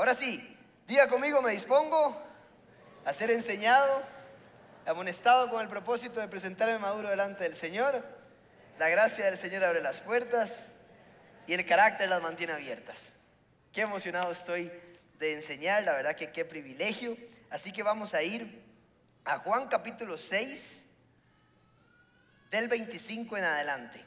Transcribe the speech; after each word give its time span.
Ahora 0.00 0.14
sí, 0.14 0.56
diga 0.88 1.08
conmigo, 1.08 1.42
me 1.42 1.52
dispongo 1.52 2.18
a 3.04 3.12
ser 3.12 3.30
enseñado, 3.32 4.02
amonestado 4.86 5.50
con 5.50 5.60
el 5.60 5.68
propósito 5.68 6.20
de 6.20 6.28
presentarme 6.28 6.78
maduro 6.78 7.10
delante 7.10 7.44
del 7.44 7.54
Señor. 7.54 8.02
La 8.78 8.88
gracia 8.88 9.26
del 9.26 9.36
Señor 9.36 9.62
abre 9.62 9.82
las 9.82 10.00
puertas 10.00 10.64
y 11.46 11.52
el 11.52 11.66
carácter 11.66 12.08
las 12.08 12.22
mantiene 12.22 12.54
abiertas. 12.54 13.12
Qué 13.74 13.82
emocionado 13.82 14.32
estoy 14.32 14.72
de 15.18 15.34
enseñar, 15.34 15.82
la 15.82 15.92
verdad 15.92 16.16
que 16.16 16.32
qué 16.32 16.46
privilegio. 16.46 17.14
Así 17.50 17.70
que 17.70 17.82
vamos 17.82 18.14
a 18.14 18.22
ir 18.22 18.64
a 19.26 19.36
Juan 19.40 19.68
capítulo 19.68 20.16
6, 20.16 20.82
del 22.50 22.68
25 22.68 23.36
en 23.36 23.44
adelante. 23.44 24.02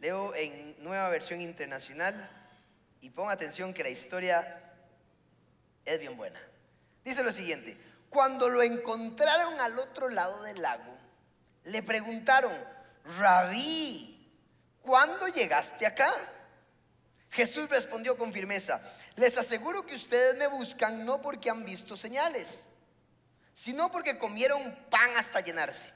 Leo 0.00 0.34
en 0.34 0.76
nueva 0.84 1.08
versión 1.08 1.40
internacional 1.40 2.39
y 3.00 3.10
ponga 3.10 3.32
atención 3.32 3.72
que 3.72 3.82
la 3.82 3.88
historia 3.88 4.62
es 5.84 5.98
bien 5.98 6.16
buena. 6.16 6.40
Dice 7.04 7.22
lo 7.22 7.32
siguiente, 7.32 7.76
cuando 8.08 8.48
lo 8.48 8.62
encontraron 8.62 9.58
al 9.60 9.78
otro 9.78 10.08
lado 10.08 10.42
del 10.42 10.60
lago, 10.60 10.96
le 11.64 11.82
preguntaron, 11.82 12.52
Rabí, 13.18 14.32
¿cuándo 14.82 15.28
llegaste 15.28 15.86
acá? 15.86 16.12
Jesús 17.30 17.68
respondió 17.68 18.18
con 18.18 18.32
firmeza, 18.32 18.80
les 19.16 19.38
aseguro 19.38 19.86
que 19.86 19.94
ustedes 19.94 20.36
me 20.36 20.48
buscan 20.48 21.04
no 21.04 21.22
porque 21.22 21.48
han 21.48 21.64
visto 21.64 21.96
señales, 21.96 22.66
sino 23.52 23.90
porque 23.90 24.18
comieron 24.18 24.74
pan 24.90 25.16
hasta 25.16 25.40
llenarse. 25.40 25.88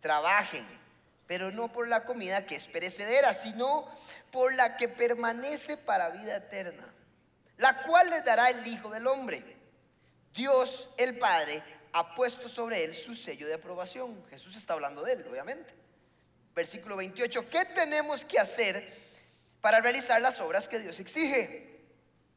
Trabajen, 0.00 0.66
pero 1.26 1.50
no 1.50 1.72
por 1.72 1.88
la 1.88 2.04
comida 2.04 2.46
que 2.46 2.56
es 2.56 2.66
perecedera, 2.66 3.32
sino 3.34 3.88
por 4.30 4.54
la 4.54 4.76
que 4.76 4.88
permanece 4.88 5.76
para 5.76 6.10
vida 6.10 6.36
eterna, 6.36 6.84
la 7.56 7.82
cual 7.82 8.10
les 8.10 8.24
dará 8.24 8.50
el 8.50 8.66
Hijo 8.66 8.90
del 8.90 9.06
Hombre. 9.06 9.42
Dios 10.34 10.90
el 10.96 11.18
Padre 11.18 11.62
ha 11.92 12.14
puesto 12.14 12.48
sobre 12.48 12.84
él 12.84 12.94
su 12.94 13.14
sello 13.14 13.46
de 13.46 13.54
aprobación. 13.54 14.24
Jesús 14.28 14.56
está 14.56 14.74
hablando 14.74 15.02
de 15.02 15.12
él, 15.12 15.26
obviamente. 15.30 15.72
Versículo 16.54 16.96
28, 16.96 17.48
¿qué 17.48 17.64
tenemos 17.66 18.24
que 18.24 18.38
hacer 18.38 18.92
para 19.60 19.80
realizar 19.80 20.20
las 20.20 20.40
obras 20.40 20.68
que 20.68 20.78
Dios 20.78 20.98
exige? 20.98 21.80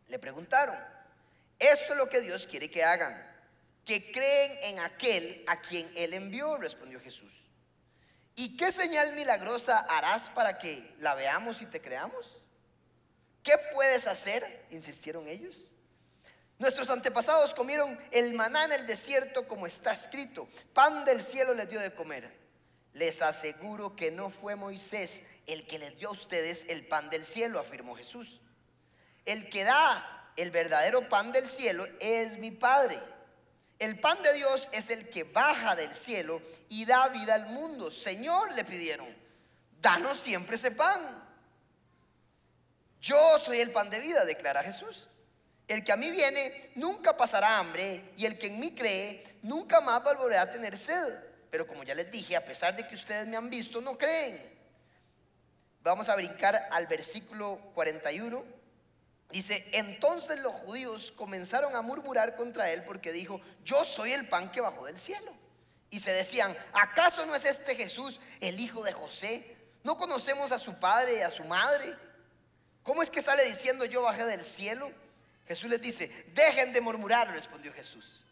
Le 0.07 0.19
preguntaron. 0.19 0.75
Esto 1.59 1.93
es 1.93 1.97
lo 1.97 2.07
que 2.07 2.21
Dios 2.21 2.45
quiere 2.45 2.69
que 2.69 2.83
hagan, 2.83 3.19
que 3.83 4.11
creen 4.11 4.59
en 4.61 4.79
aquel 4.79 5.43
a 5.47 5.59
quien 5.59 5.91
Él 5.95 6.13
envió, 6.13 6.57
respondió 6.57 6.99
Jesús. 6.99 7.46
¿Y 8.39 8.55
qué 8.55 8.71
señal 8.71 9.13
milagrosa 9.13 9.79
harás 9.79 10.29
para 10.29 10.59
que 10.59 10.93
la 10.99 11.15
veamos 11.15 11.63
y 11.63 11.65
te 11.65 11.81
creamos? 11.81 12.39
¿Qué 13.41 13.53
puedes 13.73 14.05
hacer? 14.05 14.67
Insistieron 14.69 15.27
ellos. 15.27 15.71
Nuestros 16.59 16.91
antepasados 16.91 17.55
comieron 17.55 17.99
el 18.11 18.35
maná 18.35 18.65
en 18.65 18.73
el 18.73 18.85
desierto 18.85 19.47
como 19.47 19.65
está 19.65 19.91
escrito. 19.91 20.47
Pan 20.75 21.03
del 21.03 21.23
cielo 21.23 21.55
les 21.55 21.67
dio 21.67 21.79
de 21.79 21.95
comer. 21.95 22.31
Les 22.93 23.23
aseguro 23.23 23.95
que 23.95 24.11
no 24.11 24.29
fue 24.29 24.55
Moisés 24.55 25.23
el 25.47 25.65
que 25.65 25.79
les 25.79 25.97
dio 25.97 26.09
a 26.09 26.11
ustedes 26.11 26.67
el 26.69 26.85
pan 26.85 27.09
del 27.09 27.25
cielo, 27.25 27.59
afirmó 27.59 27.95
Jesús. 27.95 28.39
El 29.25 29.49
que 29.49 29.63
da 29.63 30.31
el 30.35 30.51
verdadero 30.51 31.09
pan 31.09 31.31
del 31.31 31.47
cielo 31.47 31.87
es 31.99 32.37
mi 32.37 32.51
Padre. 32.51 33.01
El 33.79 33.99
pan 33.99 34.21
de 34.23 34.33
Dios 34.33 34.69
es 34.71 34.89
el 34.89 35.09
que 35.09 35.23
baja 35.23 35.75
del 35.75 35.93
cielo 35.93 36.41
y 36.69 36.85
da 36.85 37.09
vida 37.09 37.35
al 37.35 37.45
mundo. 37.47 37.91
Señor, 37.91 38.53
le 38.53 38.63
pidieron, 38.63 39.07
danos 39.79 40.19
siempre 40.19 40.55
ese 40.55 40.71
pan. 40.71 40.99
Yo 42.99 43.37
soy 43.39 43.59
el 43.59 43.71
pan 43.71 43.89
de 43.89 43.99
vida, 43.99 44.25
declara 44.25 44.63
Jesús. 44.63 45.07
El 45.67 45.83
que 45.83 45.91
a 45.91 45.97
mí 45.97 46.09
viene 46.09 46.71
nunca 46.75 47.15
pasará 47.15 47.59
hambre 47.59 48.13
y 48.17 48.25
el 48.25 48.39
que 48.39 48.47
en 48.47 48.59
mí 48.59 48.73
cree 48.73 49.37
nunca 49.43 49.81
más 49.81 50.03
volverá 50.03 50.43
a 50.43 50.51
tener 50.51 50.77
sed. 50.77 51.13
Pero 51.51 51.67
como 51.67 51.83
ya 51.83 51.93
les 51.93 52.09
dije, 52.11 52.35
a 52.35 52.43
pesar 52.43 52.75
de 52.75 52.87
que 52.87 52.95
ustedes 52.95 53.27
me 53.27 53.37
han 53.37 53.49
visto, 53.49 53.79
no 53.81 53.97
creen. 53.97 54.41
Vamos 55.81 56.09
a 56.09 56.15
brincar 56.15 56.67
al 56.71 56.87
versículo 56.87 57.59
41. 57.75 58.56
Dice, 59.29 59.67
entonces 59.73 60.39
los 60.39 60.53
judíos 60.55 61.11
comenzaron 61.11 61.75
a 61.75 61.81
murmurar 61.81 62.35
contra 62.35 62.71
él 62.71 62.83
porque 62.83 63.11
dijo, 63.11 63.41
yo 63.65 63.83
soy 63.83 64.13
el 64.13 64.29
pan 64.29 64.51
que 64.51 64.61
bajó 64.61 64.85
del 64.85 64.97
cielo. 64.97 65.33
Y 65.89 65.99
se 65.99 66.11
decían, 66.11 66.55
¿acaso 66.73 67.25
no 67.25 67.35
es 67.35 67.45
este 67.45 67.75
Jesús 67.75 68.19
el 68.39 68.59
hijo 68.59 68.83
de 68.83 68.93
José? 68.93 69.57
¿No 69.83 69.97
conocemos 69.97 70.51
a 70.51 70.59
su 70.59 70.79
padre 70.79 71.17
y 71.17 71.21
a 71.21 71.31
su 71.31 71.43
madre? 71.43 71.93
¿Cómo 72.83 73.03
es 73.03 73.09
que 73.09 73.21
sale 73.21 73.43
diciendo 73.45 73.85
yo 73.85 74.01
bajé 74.01 74.25
del 74.25 74.43
cielo? 74.43 74.91
Jesús 75.45 75.69
les 75.69 75.81
dice, 75.81 76.09
dejen 76.33 76.73
de 76.73 76.81
murmurar, 76.81 77.31
respondió 77.31 77.73
Jesús. 77.73 78.25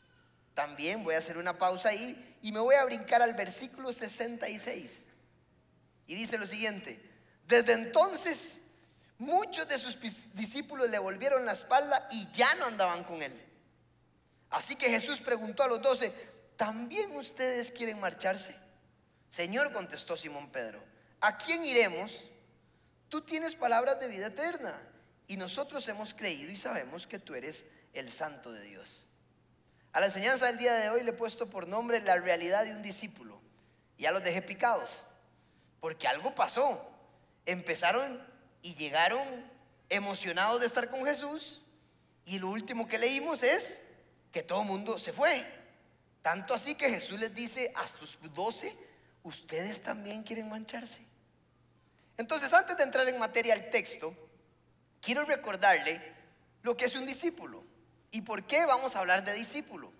También 0.53 1.03
voy 1.03 1.15
a 1.15 1.19
hacer 1.19 1.37
una 1.37 1.57
pausa 1.57 1.89
ahí 1.89 2.37
y 2.41 2.51
me 2.51 2.59
voy 2.59 2.75
a 2.75 2.85
brincar 2.85 3.21
al 3.21 3.33
versículo 3.33 3.91
66. 3.91 5.05
Y 6.07 6.15
dice 6.15 6.37
lo 6.37 6.47
siguiente, 6.47 7.01
desde 7.47 7.73
entonces 7.73 8.61
muchos 9.17 9.67
de 9.67 9.77
sus 9.77 9.97
discípulos 10.33 10.89
le 10.89 10.99
volvieron 10.99 11.45
la 11.45 11.53
espalda 11.53 12.07
y 12.11 12.27
ya 12.33 12.53
no 12.55 12.65
andaban 12.65 13.03
con 13.03 13.21
él. 13.21 13.33
Así 14.49 14.75
que 14.75 14.89
Jesús 14.89 15.19
preguntó 15.19 15.63
a 15.63 15.67
los 15.67 15.81
doce, 15.81 16.13
¿también 16.55 17.15
ustedes 17.15 17.71
quieren 17.71 17.99
marcharse? 17.99 18.55
Señor, 19.29 19.73
contestó 19.73 20.15
Simón 20.15 20.49
Pedro, 20.49 20.81
¿a 21.19 21.37
quién 21.37 21.65
iremos? 21.65 22.23
Tú 23.09 23.21
tienes 23.21 23.55
palabras 23.55 23.99
de 23.99 24.07
vida 24.07 24.27
eterna 24.27 24.73
y 25.27 25.37
nosotros 25.37 25.87
hemos 25.87 26.13
creído 26.13 26.51
y 26.51 26.55
sabemos 26.55 27.07
que 27.07 27.19
tú 27.19 27.35
eres 27.35 27.65
el 27.93 28.11
santo 28.11 28.51
de 28.51 28.61
Dios. 28.61 29.05
A 29.93 29.99
la 29.99 30.07
enseñanza 30.07 30.47
del 30.47 30.57
día 30.57 30.73
de 30.73 30.89
hoy 30.89 31.03
le 31.03 31.11
he 31.11 31.13
puesto 31.13 31.49
por 31.49 31.67
nombre 31.67 32.01
la 32.01 32.17
realidad 32.17 32.65
de 32.65 32.71
un 32.71 32.83
discípulo. 32.83 33.39
Ya 33.97 34.11
los 34.11 34.23
dejé 34.23 34.41
picados, 34.41 35.05
porque 35.79 36.07
algo 36.07 36.35
pasó. 36.35 36.85
Empezaron 37.45 38.21
y 38.65 38.73
llegaron 38.73 39.21
emocionados 39.89 40.59
de 40.59 40.65
estar 40.65 40.89
con 40.89 41.05
Jesús 41.05 41.61
y 42.25 42.39
lo 42.39 42.49
último 42.49 42.87
que 42.87 42.97
leímos 42.97 43.43
es 43.43 43.79
que 44.31 44.41
todo 44.41 44.61
el 44.61 44.67
mundo 44.67 44.97
se 44.97 45.13
fue. 45.13 45.45
Tanto 46.23 46.55
así 46.55 46.73
que 46.73 46.89
Jesús 46.89 47.19
les 47.19 47.35
dice 47.35 47.71
a 47.75 47.85
sus 47.85 48.17
doce, 48.33 48.75
ustedes 49.21 49.83
también 49.83 50.23
quieren 50.23 50.49
mancharse. 50.49 50.99
Entonces, 52.17 52.51
antes 52.53 52.75
de 52.75 52.81
entrar 52.81 53.07
en 53.07 53.19
materia 53.19 53.53
al 53.53 53.69
texto, 53.69 54.15
quiero 54.99 55.25
recordarle 55.25 56.01
lo 56.63 56.75
que 56.75 56.85
es 56.85 56.95
un 56.95 57.05
discípulo 57.05 57.63
y 58.09 58.21
por 58.21 58.47
qué 58.47 58.65
vamos 58.65 58.95
a 58.95 58.99
hablar 58.99 59.23
de 59.23 59.33
discípulo. 59.33 59.93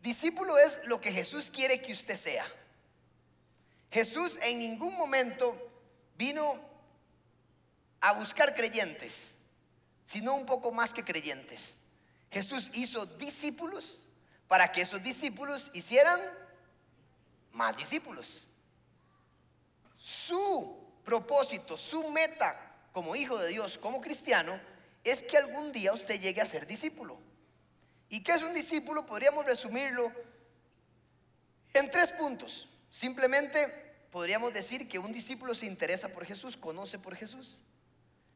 Discípulo 0.00 0.58
es 0.58 0.80
lo 0.84 1.00
que 1.00 1.10
Jesús 1.10 1.50
quiere 1.50 1.82
que 1.82 1.92
usted 1.92 2.14
sea. 2.14 2.46
Jesús 3.90 4.38
en 4.42 4.60
ningún 4.60 4.94
momento 4.94 5.56
vino 6.16 6.72
a 8.04 8.12
buscar 8.12 8.54
creyentes, 8.54 9.34
sino 10.04 10.34
un 10.34 10.44
poco 10.44 10.70
más 10.70 10.92
que 10.92 11.02
creyentes. 11.02 11.78
Jesús 12.30 12.70
hizo 12.74 13.06
discípulos 13.06 13.98
para 14.46 14.70
que 14.70 14.82
esos 14.82 15.02
discípulos 15.02 15.70
hicieran 15.72 16.20
más 17.52 17.74
discípulos. 17.78 18.44
Su 19.96 20.86
propósito, 21.02 21.78
su 21.78 22.06
meta 22.10 22.54
como 22.92 23.16
hijo 23.16 23.38
de 23.38 23.48
Dios, 23.48 23.78
como 23.78 24.02
cristiano, 24.02 24.60
es 25.02 25.22
que 25.22 25.38
algún 25.38 25.72
día 25.72 25.94
usted 25.94 26.20
llegue 26.20 26.42
a 26.42 26.46
ser 26.46 26.66
discípulo. 26.66 27.18
¿Y 28.10 28.22
qué 28.22 28.32
es 28.32 28.42
un 28.42 28.52
discípulo? 28.52 29.06
Podríamos 29.06 29.46
resumirlo 29.46 30.12
en 31.72 31.90
tres 31.90 32.10
puntos. 32.10 32.68
Simplemente 32.90 33.66
podríamos 34.10 34.52
decir 34.52 34.90
que 34.90 34.98
un 34.98 35.10
discípulo 35.10 35.54
se 35.54 35.64
interesa 35.64 36.10
por 36.10 36.26
Jesús, 36.26 36.54
conoce 36.54 36.98
por 36.98 37.16
Jesús, 37.16 37.62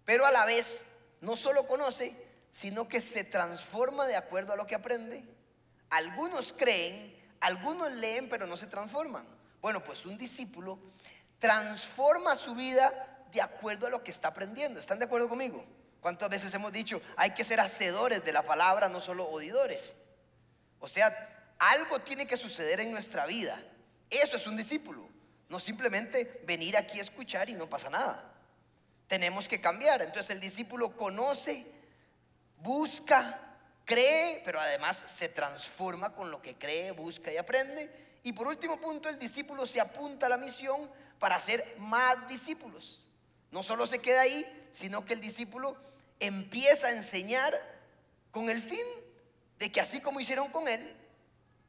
pero 0.08 0.25
a 0.25 0.32
la 0.32 0.46
vez 0.46 0.87
no 1.20 1.37
solo 1.37 1.66
conoce, 1.66 2.16
sino 2.50 2.88
que 2.88 2.99
se 2.99 3.25
transforma 3.25 4.06
de 4.06 4.16
acuerdo 4.16 4.55
a 4.55 4.56
lo 4.56 4.66
que 4.66 4.75
aprende. 4.75 5.22
Algunos 5.90 6.55
creen, 6.56 7.14
algunos 7.40 7.93
leen, 7.93 8.26
pero 8.31 8.46
no 8.46 8.56
se 8.56 8.69
transforman. 8.69 9.28
Bueno, 9.60 9.84
pues 9.84 10.06
un 10.06 10.16
discípulo 10.16 10.78
transforma 11.38 12.37
su 12.37 12.55
vida 12.55 13.26
de 13.32 13.43
acuerdo 13.43 13.87
a 13.87 13.90
lo 13.90 14.02
que 14.02 14.10
está 14.10 14.28
aprendiendo. 14.28 14.81
¿Están 14.81 14.99
de 14.99 15.05
acuerdo 15.05 15.28
conmigo? 15.28 15.62
¿Cuántas 16.00 16.31
veces 16.31 16.54
hemos 16.54 16.72
dicho, 16.72 17.02
hay 17.14 17.34
que 17.34 17.44
ser 17.44 17.61
hacedores 17.61 18.25
de 18.25 18.32
la 18.32 18.40
palabra, 18.40 18.88
no 18.88 19.02
solo 19.02 19.28
oidores? 19.28 19.94
O 20.81 20.88
sea, 20.88 21.54
algo 21.58 21.99
tiene 21.99 22.26
que 22.26 22.38
suceder 22.38 22.81
en 22.81 22.93
nuestra 22.93 23.26
vida. 23.26 23.62
Eso 24.08 24.38
es 24.38 24.46
un 24.46 24.56
discípulo. 24.56 25.06
No 25.50 25.61
simplemente 25.61 26.40
venir 26.46 26.78
aquí 26.78 26.99
a 26.99 27.02
escuchar 27.02 27.50
y 27.50 27.52
no 27.52 27.69
pasa 27.69 27.90
nada. 27.90 28.38
Tenemos 29.08 29.49
que 29.49 29.60
cambiar. 29.60 30.02
Entonces 30.02 30.31
el 30.31 30.40
discípulo 30.40 30.96
conoce, 30.96 31.66
busca, 32.58 33.40
cree, 33.84 34.43
pero 34.44 34.60
además 34.60 35.02
se 35.06 35.28
transforma 35.28 36.14
con 36.14 36.31
lo 36.31 36.40
que 36.40 36.56
cree, 36.56 36.93
busca 36.93 37.32
y 37.32 37.37
aprende. 37.37 37.90
Y 38.22 38.32
por 38.32 38.46
último 38.46 38.81
punto, 38.81 39.08
el 39.08 39.19
discípulo 39.19 39.66
se 39.66 39.81
apunta 39.81 40.26
a 40.26 40.28
la 40.28 40.37
misión 40.37 40.88
para 41.19 41.37
hacer 41.37 41.64
más 41.78 42.28
discípulos. 42.28 43.06
No 43.50 43.62
solo 43.62 43.87
se 43.87 44.00
queda 44.00 44.20
ahí, 44.20 44.44
sino 44.70 45.05
que 45.05 45.14
el 45.14 45.20
discípulo 45.20 45.76
empieza 46.20 46.88
a 46.88 46.93
enseñar 46.93 47.58
con 48.31 48.50
el 48.50 48.61
fin 48.61 48.84
de 49.58 49.72
que 49.72 49.81
así 49.81 50.00
como 50.00 50.20
hicieron 50.20 50.50
con 50.50 50.69
él, 50.69 50.94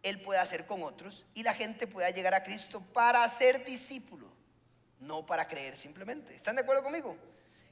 él 0.04 0.22
pueda 0.22 0.42
hacer 0.42 0.66
con 0.66 0.84
otros 0.84 1.26
y 1.34 1.44
la 1.44 1.54
gente 1.54 1.88
pueda 1.88 2.10
llegar 2.10 2.34
a 2.34 2.44
Cristo 2.44 2.82
para 2.94 3.28
ser 3.30 3.66
discípulo, 3.66 4.28
no 5.00 5.26
para 5.26 5.48
creer 5.48 5.78
simplemente. 5.78 6.36
¿Están 6.36 6.56
de 6.56 6.62
acuerdo 6.62 6.84
conmigo? 6.84 7.18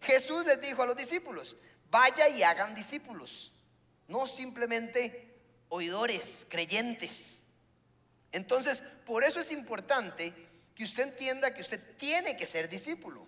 Jesús 0.01 0.45
les 0.45 0.61
dijo 0.61 0.83
a 0.83 0.85
los 0.85 0.95
discípulos, 0.95 1.55
vaya 1.89 2.27
y 2.29 2.43
hagan 2.43 2.75
discípulos, 2.75 3.51
no 4.07 4.27
simplemente 4.27 5.35
oidores, 5.69 6.45
creyentes. 6.49 7.41
Entonces, 8.31 8.81
por 9.05 9.23
eso 9.23 9.39
es 9.39 9.51
importante 9.51 10.33
que 10.75 10.83
usted 10.83 11.03
entienda 11.03 11.53
que 11.53 11.61
usted 11.61 11.81
tiene 11.97 12.37
que 12.37 12.45
ser 12.45 12.69
discípulo. 12.69 13.25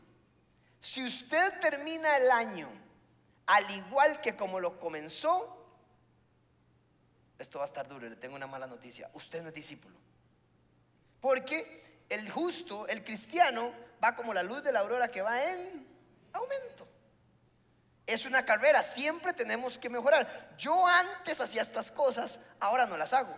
Si 0.80 1.04
usted 1.04 1.60
termina 1.60 2.18
el 2.18 2.32
año 2.32 2.70
al 3.48 3.70
igual 3.72 4.22
que 4.22 4.36
como 4.36 4.60
lo 4.60 4.80
comenzó, 4.80 5.56
esto 7.40 7.58
va 7.58 7.66
a 7.66 7.68
estar 7.68 7.88
duro, 7.88 8.08
le 8.08 8.16
tengo 8.16 8.36
una 8.36 8.48
mala 8.48 8.68
noticia. 8.68 9.10
Usted 9.14 9.42
no 9.42 9.50
es 9.50 9.56
discípulo. 9.56 9.98
Porque 11.20 12.04
el 12.10 12.30
justo, 12.30 12.88
el 12.88 13.04
cristiano, 13.04 13.74
va 14.04 14.16
como 14.16 14.34
la 14.34 14.44
luz 14.44 14.64
de 14.64 14.72
la 14.72 14.80
aurora 14.80 15.08
que 15.10 15.22
va 15.22 15.44
en 15.44 15.88
aumento. 16.34 16.88
Es 18.06 18.26
una 18.26 18.44
carrera, 18.44 18.82
siempre 18.82 19.34
tenemos 19.34 19.78
que 19.78 19.90
mejorar. 19.90 20.56
Yo 20.58 20.88
antes 20.88 21.40
hacía 21.40 21.62
estas 21.62 21.92
cosas, 21.92 22.40
ahora 22.60 22.86
no 22.86 22.98
las 22.98 23.14
hago. 23.14 23.36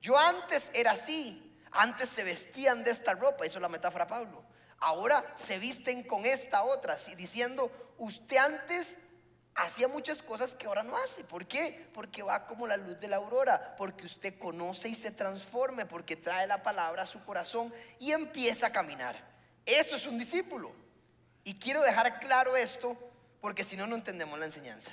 Yo 0.00 0.16
antes 0.16 0.70
era 0.74 0.92
así, 0.92 1.58
antes 1.72 2.08
se 2.08 2.22
vestían 2.22 2.84
de 2.84 2.92
esta 2.92 3.14
ropa, 3.14 3.44
es 3.44 3.54
la 3.56 3.68
metáfora 3.68 4.06
Pablo. 4.06 4.44
Ahora 4.78 5.24
se 5.34 5.58
visten 5.58 6.04
con 6.04 6.24
esta 6.24 6.62
otra, 6.62 6.94
así 6.94 7.16
diciendo, 7.16 7.70
usted 7.98 8.36
antes 8.36 8.96
hacía 9.56 9.88
muchas 9.88 10.22
cosas 10.22 10.54
que 10.54 10.66
ahora 10.66 10.84
no 10.84 10.96
hace. 10.96 11.24
¿Por 11.24 11.46
qué? 11.46 11.90
Porque 11.92 12.22
va 12.22 12.46
como 12.46 12.66
la 12.66 12.76
luz 12.76 13.00
de 13.00 13.08
la 13.08 13.16
aurora, 13.16 13.74
porque 13.76 14.06
usted 14.06 14.38
conoce 14.38 14.88
y 14.88 14.94
se 14.94 15.10
transforme, 15.10 15.84
porque 15.84 16.14
trae 16.14 16.46
la 16.46 16.62
palabra 16.62 17.02
a 17.02 17.06
su 17.06 17.24
corazón 17.24 17.74
y 17.98 18.12
empieza 18.12 18.68
a 18.68 18.72
caminar. 18.72 19.37
Eso 19.68 19.96
es 19.96 20.06
un 20.06 20.18
discípulo. 20.18 20.72
Y 21.44 21.58
quiero 21.58 21.82
dejar 21.82 22.20
claro 22.20 22.56
esto, 22.56 22.96
porque 23.42 23.64
si 23.64 23.76
no, 23.76 23.86
no 23.86 23.96
entendemos 23.96 24.38
la 24.38 24.46
enseñanza. 24.46 24.92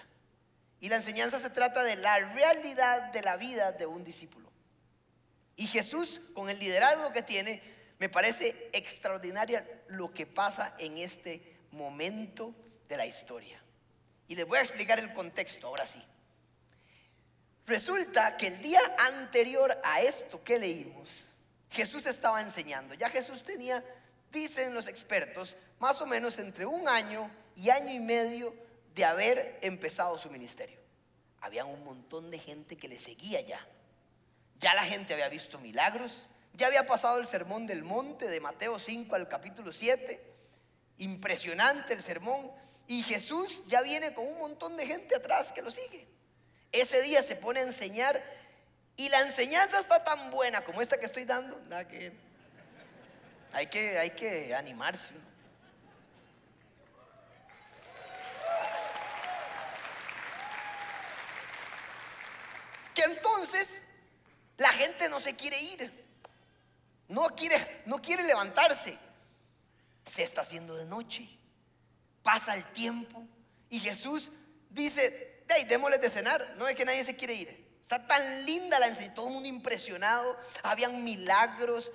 Y 0.82 0.90
la 0.90 0.98
enseñanza 0.98 1.40
se 1.40 1.50
trata 1.50 1.82
de 1.82 1.96
la 1.96 2.20
realidad 2.20 3.04
de 3.14 3.22
la 3.22 3.38
vida 3.38 3.72
de 3.72 3.86
un 3.86 4.04
discípulo. 4.04 4.52
Y 5.56 5.68
Jesús, 5.68 6.20
con 6.34 6.50
el 6.50 6.60
liderazgo 6.60 7.14
que 7.14 7.22
tiene, 7.22 7.62
me 8.00 8.10
parece 8.10 8.70
extraordinaria 8.74 9.66
lo 9.88 10.14
que 10.14 10.26
pasa 10.26 10.76
en 10.78 10.98
este 10.98 11.58
momento 11.72 12.54
de 12.90 12.98
la 12.98 13.06
historia. 13.06 13.62
Y 14.28 14.36
les 14.36 14.46
voy 14.46 14.58
a 14.58 14.62
explicar 14.62 15.00
el 15.00 15.14
contexto, 15.14 15.68
ahora 15.68 15.86
sí. 15.86 16.04
Resulta 17.66 18.36
que 18.36 18.48
el 18.48 18.62
día 18.62 18.82
anterior 18.98 19.80
a 19.86 20.02
esto 20.02 20.44
que 20.44 20.60
leímos, 20.60 21.24
Jesús 21.70 22.06
estaba 22.06 22.42
enseñando. 22.42 22.94
Ya 22.94 23.10
Jesús 23.10 23.42
tenía, 23.42 23.82
dicen 24.36 24.76
los 24.76 24.88
expertos, 24.88 25.58
más 25.80 26.00
o 26.02 26.06
menos 26.06 26.38
entre 26.38 26.68
un 26.68 26.88
año 26.88 27.32
y 27.56 27.72
año 27.72 27.92
y 27.92 28.00
medio 28.00 28.54
de 28.94 29.06
haber 29.06 29.58
empezado 29.62 30.18
su 30.20 30.30
ministerio. 30.30 30.78
Había 31.42 31.66
un 31.66 31.84
montón 31.84 32.30
de 32.30 32.38
gente 32.38 32.78
que 32.78 32.88
le 32.88 33.00
seguía 33.00 33.42
ya. 33.42 33.66
Ya 34.60 34.74
la 34.76 34.84
gente 34.84 35.14
había 35.14 35.30
visto 35.30 35.58
milagros, 35.60 36.30
ya 36.54 36.68
había 36.68 36.88
pasado 36.88 37.20
el 37.20 37.26
sermón 37.26 37.68
del 37.68 37.84
monte 37.84 38.28
de 38.28 38.40
Mateo 38.40 38.80
5 38.80 39.16
al 39.16 39.28
capítulo 39.28 39.74
7. 39.74 40.22
Impresionante 41.00 41.94
el 41.94 42.02
sermón. 42.02 42.52
Y 42.88 43.04
Jesús 43.04 43.64
ya 43.68 43.82
viene 43.82 44.14
con 44.14 44.28
un 44.28 44.38
montón 44.38 44.78
de 44.78 44.88
gente 44.88 45.16
atrás 45.16 45.52
que 45.52 45.62
lo 45.62 45.72
sigue. 45.72 46.08
Ese 46.72 47.02
día 47.02 47.24
se 47.24 47.36
pone 47.36 47.60
a 47.60 47.64
enseñar 47.64 48.24
y 48.96 49.10
la 49.10 49.22
enseñanza 49.22 49.80
está 49.80 50.04
tan 50.04 50.32
buena 50.32 50.64
como 50.64 50.82
esta 50.82 51.00
que 51.00 51.08
estoy 51.08 51.26
dando. 51.26 51.60
Nada 51.68 51.88
que, 51.88 52.14
hay, 53.56 53.68
que, 53.68 53.98
hay 53.98 54.10
que 54.12 54.54
animarse. 54.54 55.14
Que 62.94 63.02
entonces 63.04 63.84
la 64.58 64.70
gente 64.70 65.10
no 65.10 65.20
se 65.20 65.36
quiere 65.36 65.60
ir. 65.60 66.06
No 67.08 67.36
quiere, 67.36 67.84
no 67.88 68.02
quiere 68.02 68.24
levantarse. 68.24 68.98
Se 70.06 70.24
está 70.24 70.42
haciendo 70.42 70.76
de 70.76 70.86
noche 70.86 71.28
pasa 72.26 72.56
el 72.56 72.64
tiempo 72.74 73.24
y 73.70 73.80
Jesús 73.80 74.32
dice, 74.72 75.44
hey, 75.48 75.64
démosles 75.70 76.02
de 76.02 76.10
cenar, 76.10 76.56
no 76.58 76.68
es 76.68 76.76
que 76.76 76.84
nadie 76.84 77.04
se 77.04 77.16
quiere 77.16 77.36
ir. 77.36 77.66
Está 77.84 78.06
tan 78.08 78.46
linda 78.48 78.80
la 78.80 78.88
enseñanza, 78.88 79.14
todo 79.14 79.28
el 79.28 79.34
mundo 79.36 79.48
impresionado, 79.48 80.36
habían 80.64 81.04
milagros. 81.04 81.92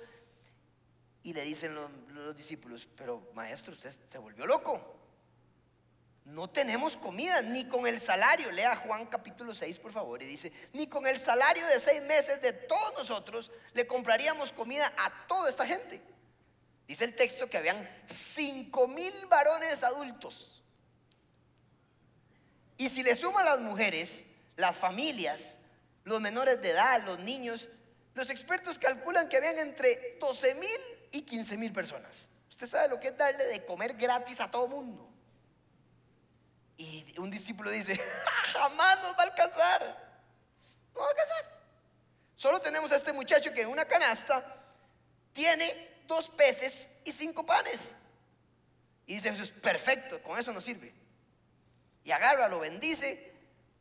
Y 1.23 1.33
le 1.33 1.43
dicen 1.43 1.75
los, 1.75 1.89
los 2.09 2.35
discípulos, 2.35 2.87
pero 2.95 3.29
maestro, 3.33 3.73
usted 3.73 3.95
se 4.09 4.17
volvió 4.17 4.45
loco. 4.45 5.01
No 6.25 6.49
tenemos 6.49 6.95
comida, 6.95 7.41
ni 7.41 7.65
con 7.65 7.87
el 7.87 7.99
salario. 7.99 8.51
Lea 8.51 8.75
Juan 8.75 9.07
capítulo 9.07 9.55
6, 9.55 9.79
por 9.79 9.91
favor, 9.91 10.21
y 10.21 10.27
dice, 10.27 10.51
ni 10.73 10.87
con 10.87 11.07
el 11.07 11.19
salario 11.19 11.65
de 11.67 11.79
seis 11.79 12.01
meses 12.03 12.41
de 12.41 12.53
todos 12.53 12.93
nosotros 12.97 13.51
le 13.73 13.87
compraríamos 13.87 14.51
comida 14.51 14.93
a 14.97 15.27
toda 15.27 15.49
esta 15.49 15.65
gente. 15.65 16.01
Dice 16.87 17.05
el 17.05 17.15
texto 17.15 17.49
que 17.49 17.57
habían 17.57 17.89
cinco 18.05 18.87
mil 18.87 19.13
varones 19.27 19.83
adultos. 19.83 20.61
Y 22.77 22.89
si 22.89 23.03
le 23.03 23.15
suman 23.15 23.45
las 23.45 23.59
mujeres, 23.59 24.23
las 24.57 24.77
familias, 24.77 25.57
los 26.03 26.21
menores 26.21 26.61
de 26.61 26.71
edad, 26.71 27.03
los 27.05 27.19
niños, 27.19 27.69
los 28.13 28.29
expertos 28.29 28.77
calculan 28.77 29.29
que 29.29 29.37
habían 29.37 29.57
entre 29.57 30.17
12 30.19 30.55
mil 30.55 30.81
y 31.11 31.21
15 31.23 31.57
mil 31.57 31.73
personas. 31.73 32.27
Usted 32.49 32.67
sabe 32.67 32.89
lo 32.89 32.99
que 32.99 33.09
es 33.09 33.17
darle 33.17 33.45
de 33.45 33.65
comer 33.65 33.95
gratis 33.95 34.39
a 34.39 34.49
todo 34.49 34.67
mundo. 34.67 35.09
Y 36.77 37.17
un 37.19 37.29
discípulo 37.29 37.69
dice, 37.69 37.99
jamás 38.53 39.03
nos 39.03 39.13
va 39.13 39.23
a 39.23 39.23
alcanzar. 39.23 39.81
No 40.93 41.01
va 41.01 41.05
a 41.05 41.09
alcanzar. 41.09 41.61
Solo 42.35 42.59
tenemos 42.59 42.91
a 42.91 42.95
este 42.95 43.13
muchacho 43.13 43.53
que 43.53 43.61
en 43.61 43.67
una 43.67 43.85
canasta 43.85 44.43
tiene 45.33 46.03
dos 46.07 46.29
peces 46.29 46.87
y 47.03 47.11
cinco 47.11 47.45
panes. 47.45 47.91
Y 49.05 49.15
dice 49.15 49.31
Jesús, 49.31 49.51
perfecto, 49.51 50.21
con 50.23 50.39
eso 50.39 50.51
nos 50.51 50.63
sirve. 50.63 50.93
Y 52.03 52.11
agarra, 52.11 52.47
lo 52.47 52.59
bendice, 52.59 53.31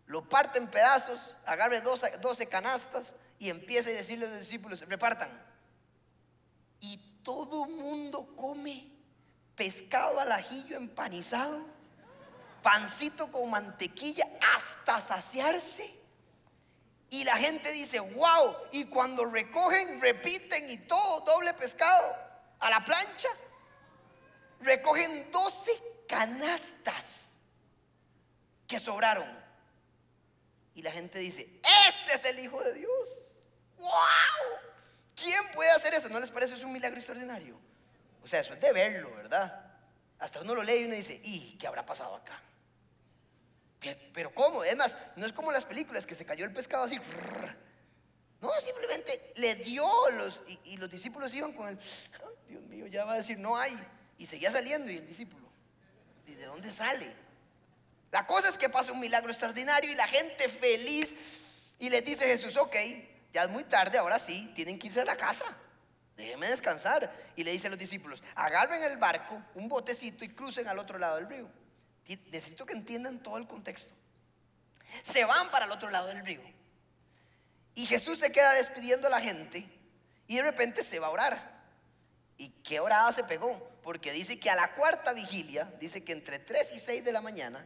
lo 0.06 0.28
parte 0.28 0.58
en 0.58 0.66
pedazos, 0.66 1.36
agarre 1.46 1.80
12, 1.80 2.46
canastas 2.48 3.14
y 3.38 3.48
empieza 3.48 3.90
a 3.90 3.92
decirle 3.92 4.26
a 4.26 4.30
los 4.30 4.40
discípulos, 4.40 4.80
repartan. 4.88 5.30
Y 6.80 6.98
todo 7.22 7.66
mundo 7.66 8.34
come 8.36 8.90
pescado 9.54 10.18
al 10.20 10.32
ajillo 10.32 10.76
empanizado, 10.76 11.64
pancito 12.62 13.30
con 13.30 13.50
mantequilla 13.50 14.26
hasta 14.54 15.00
saciarse. 15.00 15.98
Y 17.10 17.24
la 17.24 17.36
gente 17.36 17.72
dice, 17.72 17.98
wow, 17.98 18.54
y 18.70 18.84
cuando 18.84 19.24
recogen, 19.24 20.00
repiten 20.00 20.70
y 20.70 20.78
todo, 20.78 21.20
doble 21.20 21.52
pescado 21.54 22.16
a 22.60 22.70
la 22.70 22.84
plancha. 22.84 23.28
Recogen 24.60 25.30
12 25.32 25.70
canastas 26.06 27.26
que 28.66 28.78
sobraron. 28.78 29.28
Y 30.74 30.82
la 30.82 30.92
gente 30.92 31.18
dice, 31.18 31.60
este 31.88 32.14
es 32.14 32.24
el 32.26 32.38
Hijo 32.38 32.62
de 32.62 32.74
Dios. 32.74 33.08
¡Wow! 33.78 34.69
¿Quién 35.16 35.42
puede 35.54 35.70
hacer 35.70 35.94
eso? 35.94 36.08
¿No 36.08 36.20
les 36.20 36.30
parece 36.30 36.54
es 36.54 36.62
un 36.62 36.72
milagro 36.72 36.98
extraordinario? 36.98 37.58
O 38.22 38.26
sea, 38.26 38.40
eso 38.40 38.54
es 38.54 38.60
de 38.60 38.72
verlo, 38.72 39.14
¿verdad? 39.14 39.64
Hasta 40.18 40.40
uno 40.40 40.54
lo 40.54 40.62
lee 40.62 40.82
y 40.82 40.84
uno 40.84 40.94
dice, 40.94 41.20
¿y 41.24 41.56
qué 41.58 41.66
habrá 41.66 41.84
pasado 41.84 42.14
acá? 42.14 42.40
Pero 44.12 44.34
¿cómo? 44.34 44.62
Es 44.62 44.76
más, 44.76 44.98
no 45.16 45.24
es 45.26 45.32
como 45.32 45.52
las 45.52 45.64
películas 45.64 46.04
que 46.06 46.14
se 46.14 46.26
cayó 46.26 46.44
el 46.44 46.52
pescado 46.52 46.84
así. 46.84 46.98
No, 48.40 48.48
simplemente 48.58 49.34
le 49.36 49.54
dio 49.54 49.86
los, 50.12 50.40
y, 50.64 50.78
los 50.78 50.88
discípulos 50.88 51.34
iban 51.34 51.52
con 51.52 51.68
él. 51.68 51.78
Dios 52.48 52.62
mío, 52.62 52.86
ya 52.86 53.04
va 53.04 53.12
a 53.12 53.16
decir, 53.16 53.38
no 53.38 53.54
hay. 53.54 53.78
Y 54.16 54.24
seguía 54.24 54.50
saliendo 54.50 54.90
y 54.90 54.96
el 54.96 55.06
discípulo. 55.06 55.46
¿Y 56.26 56.32
de 56.32 56.46
dónde 56.46 56.72
sale? 56.72 57.12
La 58.10 58.26
cosa 58.26 58.48
es 58.48 58.56
que 58.56 58.70
pasa 58.70 58.92
un 58.92 59.00
milagro 59.00 59.30
extraordinario 59.30 59.92
y 59.92 59.94
la 59.94 60.08
gente 60.08 60.48
feliz. 60.48 61.14
Y 61.78 61.90
le 61.90 62.00
dice 62.00 62.24
Jesús, 62.24 62.56
ok, 62.56 62.76
ya 63.32 63.44
es 63.44 63.50
muy 63.50 63.64
tarde, 63.64 63.98
ahora 63.98 64.18
sí, 64.18 64.50
tienen 64.54 64.78
que 64.78 64.88
irse 64.88 65.00
a 65.00 65.04
la 65.04 65.16
casa. 65.16 65.44
Déjenme 66.16 66.48
descansar. 66.48 67.12
Y 67.36 67.44
le 67.44 67.52
dice 67.52 67.68
a 67.68 67.70
los 67.70 67.78
discípulos, 67.78 68.22
agarren 68.34 68.82
el 68.82 68.96
barco, 68.96 69.40
un 69.54 69.68
botecito 69.68 70.24
y 70.24 70.30
crucen 70.30 70.68
al 70.68 70.78
otro 70.78 70.98
lado 70.98 71.16
del 71.16 71.28
río. 71.28 71.48
Necesito 72.30 72.66
que 72.66 72.74
entiendan 72.74 73.22
todo 73.22 73.36
el 73.36 73.46
contexto. 73.46 73.94
Se 75.02 75.24
van 75.24 75.50
para 75.50 75.66
el 75.66 75.70
otro 75.70 75.90
lado 75.90 76.08
del 76.08 76.24
río. 76.26 76.42
Y 77.74 77.86
Jesús 77.86 78.18
se 78.18 78.32
queda 78.32 78.52
despidiendo 78.54 79.06
a 79.06 79.10
la 79.10 79.20
gente 79.20 79.64
y 80.26 80.36
de 80.36 80.42
repente 80.42 80.82
se 80.82 80.98
va 80.98 81.06
a 81.06 81.10
orar. 81.10 81.60
¿Y 82.36 82.48
qué 82.64 82.80
orada 82.80 83.12
se 83.12 83.22
pegó? 83.22 83.70
Porque 83.82 84.12
dice 84.12 84.40
que 84.40 84.50
a 84.50 84.56
la 84.56 84.74
cuarta 84.74 85.12
vigilia, 85.12 85.72
dice 85.78 86.02
que 86.02 86.12
entre 86.12 86.40
3 86.40 86.72
y 86.72 86.78
6 86.80 87.04
de 87.04 87.12
la 87.12 87.20
mañana, 87.20 87.64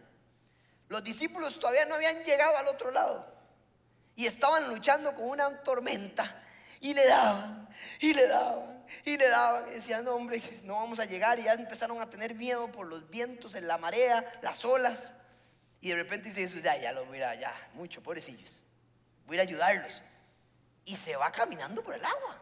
Los 0.89 1.03
discípulos 1.03 1.59
todavía 1.59 1.87
no 1.87 1.95
habían 1.95 2.23
llegado 2.25 2.59
al 2.59 2.69
otro 2.69 2.91
lado 2.91 3.34
y 4.17 4.27
estaban 4.27 4.69
luchando 4.69 5.15
con 5.15 5.29
una 5.29 5.59
tormenta 5.59 6.43
y 6.81 6.95
le 6.95 7.07
daban 7.07 7.69
y 8.01 8.15
le 8.15 8.27
daban 8.27 8.75
y 9.05 9.17
le 9.17 9.29
daban. 9.29 9.69
Y 9.69 9.73
decían, 9.73 10.05
no, 10.05 10.15
hombre, 10.15 10.43
no 10.63 10.77
vamos 10.77 11.01
a 11.01 11.05
llegar. 11.05 11.39
Y 11.39 11.45
ya 11.45 11.55
empezaron 11.55 12.01
a 12.01 12.09
tener 12.09 12.35
miedo 12.35 12.71
por 12.71 12.87
los 12.87 13.09
vientos, 13.11 13.55
en 13.55 13.67
la 13.67 13.79
marea, 13.79 14.25
las 14.43 14.65
olas. 14.65 15.15
Y 15.81 15.89
de 15.89 15.97
repente 15.97 16.29
dice 16.29 16.43
Jesús, 16.43 16.63
ya, 16.63 16.77
ya 16.77 16.93
lo 16.93 17.05
voy 17.07 17.21
a, 17.23 17.35
ya, 17.35 17.53
mucho, 17.75 18.03
pobrecillos. 18.03 18.51
Voy 19.27 19.39
a 19.39 19.43
ir 19.43 19.49
a 19.49 19.51
ayudarlos. 19.51 20.03
Y 20.85 20.97
se 20.97 21.17
va 21.17 21.31
caminando 21.31 21.83
por 21.83 21.95
el 21.95 22.05
agua. 22.05 22.41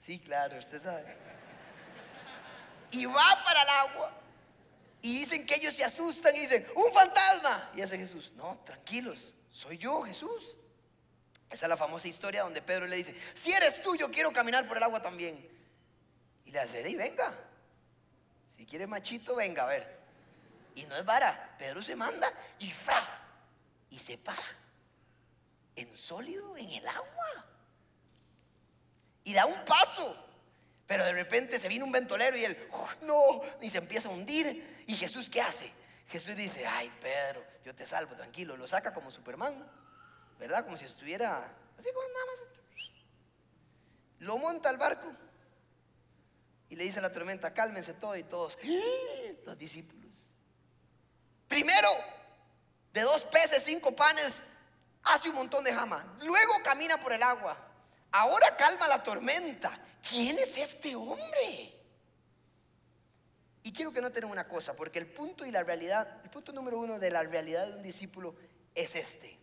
Sí, 0.00 0.18
claro, 0.20 0.58
usted 0.58 0.82
sabe. 0.82 1.16
Y 2.90 3.04
va 3.04 3.42
para 3.44 3.62
el 3.62 3.68
agua. 3.68 4.12
Y 5.00 5.20
dicen 5.20 5.46
que 5.46 5.54
ellos 5.56 5.74
se 5.74 5.84
asustan 5.84 6.34
y 6.34 6.40
dicen, 6.40 6.66
un 6.74 6.92
fantasma. 6.92 7.70
Y 7.74 7.82
hace 7.82 7.96
Jesús, 7.96 8.32
no, 8.36 8.58
tranquilos, 8.64 9.32
soy 9.50 9.78
yo, 9.78 10.02
Jesús. 10.02 10.56
Esa 11.50 11.66
es 11.66 11.68
la 11.68 11.76
famosa 11.76 12.08
historia 12.08 12.42
donde 12.42 12.60
Pedro 12.60 12.86
le 12.86 12.96
dice, 12.96 13.18
si 13.34 13.52
eres 13.52 13.82
tú, 13.82 13.96
yo 13.96 14.10
quiero 14.10 14.32
caminar 14.32 14.66
por 14.66 14.76
el 14.76 14.82
agua 14.82 15.00
también. 15.00 15.48
Y 16.44 16.50
le 16.50 16.60
hace, 16.60 16.88
y 16.88 16.94
venga, 16.94 17.32
si 18.56 18.66
quiere 18.66 18.86
machito, 18.86 19.36
venga, 19.36 19.62
a 19.62 19.66
ver. 19.66 19.98
Y 20.74 20.84
no 20.84 20.96
es 20.96 21.04
vara, 21.04 21.56
Pedro 21.58 21.82
se 21.82 21.96
manda 21.96 22.32
y 22.58 22.70
fra, 22.70 23.20
y 23.90 23.98
se 23.98 24.18
para, 24.18 24.44
en 25.76 25.96
sólido, 25.96 26.56
en 26.56 26.70
el 26.70 26.86
agua. 26.86 27.46
Y 29.24 29.34
da 29.34 29.46
un 29.46 29.64
paso. 29.64 30.27
Pero 30.88 31.04
de 31.04 31.12
repente 31.12 31.60
se 31.60 31.68
viene 31.68 31.84
un 31.84 31.92
ventolero 31.92 32.34
y 32.34 32.46
él, 32.46 32.68
no, 33.02 33.42
y 33.60 33.68
se 33.68 33.76
empieza 33.76 34.08
a 34.08 34.12
hundir. 34.12 34.84
¿Y 34.86 34.96
Jesús 34.96 35.28
qué 35.28 35.42
hace? 35.42 35.70
Jesús 36.08 36.34
dice, 36.34 36.66
ay 36.66 36.90
Pedro, 37.02 37.44
yo 37.62 37.74
te 37.74 37.84
salvo, 37.84 38.16
tranquilo. 38.16 38.56
Lo 38.56 38.66
saca 38.66 38.94
como 38.94 39.10
Superman, 39.10 39.70
¿verdad? 40.38 40.64
Como 40.64 40.78
si 40.78 40.86
estuviera 40.86 41.44
así 41.78 41.88
como 41.92 42.08
nada 42.08 42.24
más. 42.24 42.58
Lo 44.20 44.38
monta 44.38 44.70
al 44.70 44.78
barco 44.78 45.12
y 46.70 46.76
le 46.76 46.84
dice 46.84 47.00
a 47.00 47.02
la 47.02 47.12
tormenta, 47.12 47.52
cálmense 47.52 47.92
todos 47.92 48.16
y 48.16 48.24
todos, 48.24 48.56
los 49.44 49.58
discípulos. 49.58 50.26
Primero, 51.48 51.90
de 52.94 53.02
dos 53.02 53.24
peces, 53.24 53.62
cinco 53.62 53.94
panes, 53.94 54.42
hace 55.02 55.28
un 55.28 55.34
montón 55.34 55.64
de 55.64 55.74
jama. 55.74 56.16
Luego 56.22 56.54
camina 56.64 56.98
por 56.98 57.12
el 57.12 57.22
agua. 57.22 57.58
Ahora 58.10 58.56
calma 58.56 58.88
la 58.88 59.02
tormenta. 59.02 59.78
¿Quién 60.08 60.38
es 60.38 60.56
este 60.56 60.94
hombre? 60.94 61.74
Y 63.62 63.72
quiero 63.72 63.92
que 63.92 64.00
noten 64.00 64.24
una 64.24 64.48
cosa, 64.48 64.74
porque 64.74 64.98
el 64.98 65.06
punto 65.06 65.44
y 65.44 65.50
la 65.50 65.62
realidad, 65.62 66.20
el 66.24 66.30
punto 66.30 66.52
número 66.52 66.78
uno 66.78 66.98
de 66.98 67.10
la 67.10 67.22
realidad 67.22 67.66
de 67.66 67.76
un 67.76 67.82
discípulo 67.82 68.34
es 68.74 68.94
este. 68.94 69.38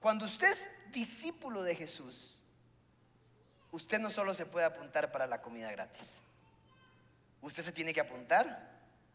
Cuando 0.00 0.26
usted 0.26 0.52
es 0.52 0.70
discípulo 0.92 1.62
de 1.62 1.74
Jesús, 1.74 2.34
usted 3.70 3.98
no 3.98 4.10
solo 4.10 4.34
se 4.34 4.44
puede 4.44 4.66
apuntar 4.66 5.10
para 5.10 5.26
la 5.26 5.40
comida 5.40 5.70
gratis, 5.70 6.06
usted 7.40 7.62
se 7.64 7.72
tiene 7.72 7.94
que 7.94 8.00
apuntar 8.00 8.72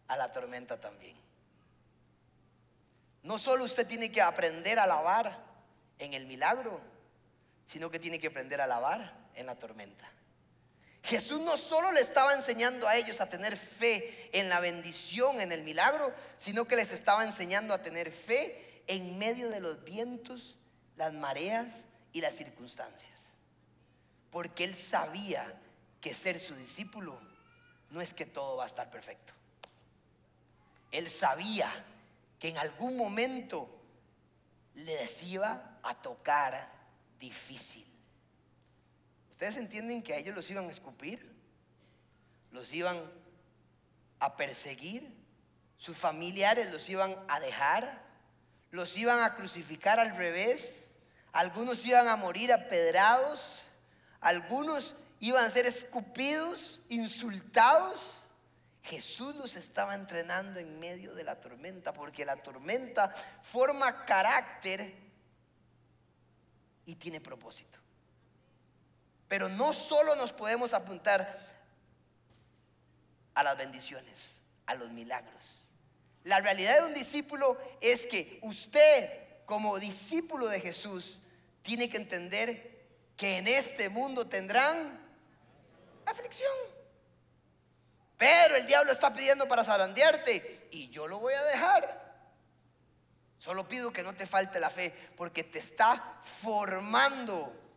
a 0.08 0.18
la 0.18 0.34
tormenta 0.34 0.80
también. 0.82 1.16
No 3.22 3.38
solo 3.38 3.66
usted 3.66 3.86
tiene 3.86 4.12
que 4.12 4.22
aprender 4.22 4.80
a 4.80 4.88
lavar 4.88 5.38
en 6.00 6.14
el 6.14 6.26
milagro, 6.26 6.82
sino 7.66 7.92
que 7.92 8.00
tiene 8.00 8.20
que 8.20 8.28
aprender 8.28 8.62
a 8.62 8.66
lavar 8.68 9.14
en 9.36 9.46
la 9.46 9.56
tormenta. 9.56 10.10
Jesús 11.04 11.40
no 11.40 11.58
solo 11.58 11.92
le 11.92 12.02
estaba 12.02 12.34
enseñando 12.34 12.88
a 12.88 12.96
ellos 12.96 13.22
a 13.22 13.30
tener 13.30 13.58
fe 13.58 14.30
en 14.38 14.50
la 14.50 14.60
bendición, 14.60 15.42
en 15.42 15.52
el 15.52 15.64
milagro, 15.64 16.14
sino 16.38 16.66
que 16.66 16.76
les 16.76 16.92
estaba 16.92 17.24
enseñando 17.24 17.74
a 17.74 17.82
tener 17.82 18.12
fe 18.12 18.84
en 18.88 19.18
medio 19.18 19.50
de 19.50 19.60
los 19.60 19.84
vientos, 19.84 20.58
las 20.98 21.14
mareas 21.14 21.86
y 22.12 22.22
las 22.22 22.36
circunstancias. 22.36 23.12
Porque 24.30 24.64
él 24.64 24.76
sabía 24.76 25.54
que 26.02 26.14
ser 26.14 26.40
su 26.40 26.56
discípulo 26.56 27.20
no 27.90 28.02
es 28.02 28.14
que 28.14 28.26
todo 28.26 28.58
va 28.58 28.66
a 28.66 28.68
estar 28.68 28.90
perfecto. 28.90 29.34
Él 30.92 31.10
sabía 31.10 31.72
que 32.40 32.50
en 32.50 32.58
algún 32.58 32.98
momento 32.98 33.70
les 34.76 35.24
iba 35.24 35.80
a 35.82 35.96
tocar 35.96 36.70
difícil. 37.20 37.89
¿Ustedes 39.40 39.56
entienden 39.56 40.04
que 40.04 40.14
a 40.14 40.18
ellos 40.18 40.36
los 40.36 40.50
iban 40.50 40.68
a 40.68 40.70
escupir? 40.70 41.34
¿Los 42.52 42.74
iban 42.74 43.10
a 44.20 44.36
perseguir? 44.36 45.16
¿Sus 45.78 45.96
familiares 45.98 46.70
los 46.74 46.90
iban 46.90 47.16
a 47.30 47.40
dejar? 47.40 48.04
¿Los 48.72 48.98
iban 48.98 49.24
a 49.24 49.36
crucificar 49.36 49.98
al 49.98 50.18
revés? 50.18 50.94
Algunos 51.32 51.86
iban 51.86 52.10
a 52.10 52.18
morir 52.18 52.52
apedrados. 52.52 53.62
Algunos 54.20 54.94
iban 55.22 55.46
a 55.46 55.50
ser 55.50 55.66
escupidos, 55.68 56.82
insultados. 56.90 58.20
Jesús 58.84 59.38
los 59.38 59.56
estaba 59.56 59.96
entrenando 59.96 60.60
en 60.60 60.82
medio 60.82 61.16
de 61.16 61.24
la 61.24 61.40
tormenta, 61.40 61.94
porque 61.94 62.26
la 62.26 62.36
tormenta 62.44 63.16
forma 63.44 64.04
carácter 64.04 64.94
y 66.84 66.96
tiene 66.96 67.22
propósito. 67.22 67.80
Pero 69.30 69.48
no 69.48 69.74
solo 69.74 70.16
nos 70.18 70.34
podemos 70.34 70.74
apuntar 70.74 71.38
a 73.36 73.44
las 73.44 73.58
bendiciones, 73.58 74.42
a 74.66 74.76
los 74.76 74.90
milagros. 74.92 75.66
La 76.26 76.42
realidad 76.42 76.80
de 76.80 76.88
un 76.88 76.94
discípulo 76.94 77.58
es 77.80 78.06
que 78.06 78.40
usted 78.42 79.46
como 79.46 79.80
discípulo 79.80 80.48
de 80.48 80.60
Jesús 80.60 81.22
tiene 81.62 81.90
que 81.90 81.98
entender 81.98 82.88
que 83.16 83.38
en 83.38 83.48
este 83.48 83.88
mundo 83.88 84.28
tendrán 84.28 85.00
aflicción. 86.06 86.54
Pero 88.18 88.56
el 88.56 88.66
diablo 88.66 88.92
está 88.92 89.14
pidiendo 89.14 89.48
para 89.48 89.64
zarandearte 89.64 90.68
y 90.72 90.90
yo 90.90 91.08
lo 91.08 91.20
voy 91.20 91.34
a 91.34 91.44
dejar. 91.44 92.10
Solo 93.38 93.68
pido 93.68 93.94
que 93.94 94.04
no 94.04 94.14
te 94.14 94.26
falte 94.26 94.60
la 94.60 94.70
fe 94.70 94.94
porque 95.16 95.44
te 95.46 95.60
está 95.60 96.20
formando 96.42 97.69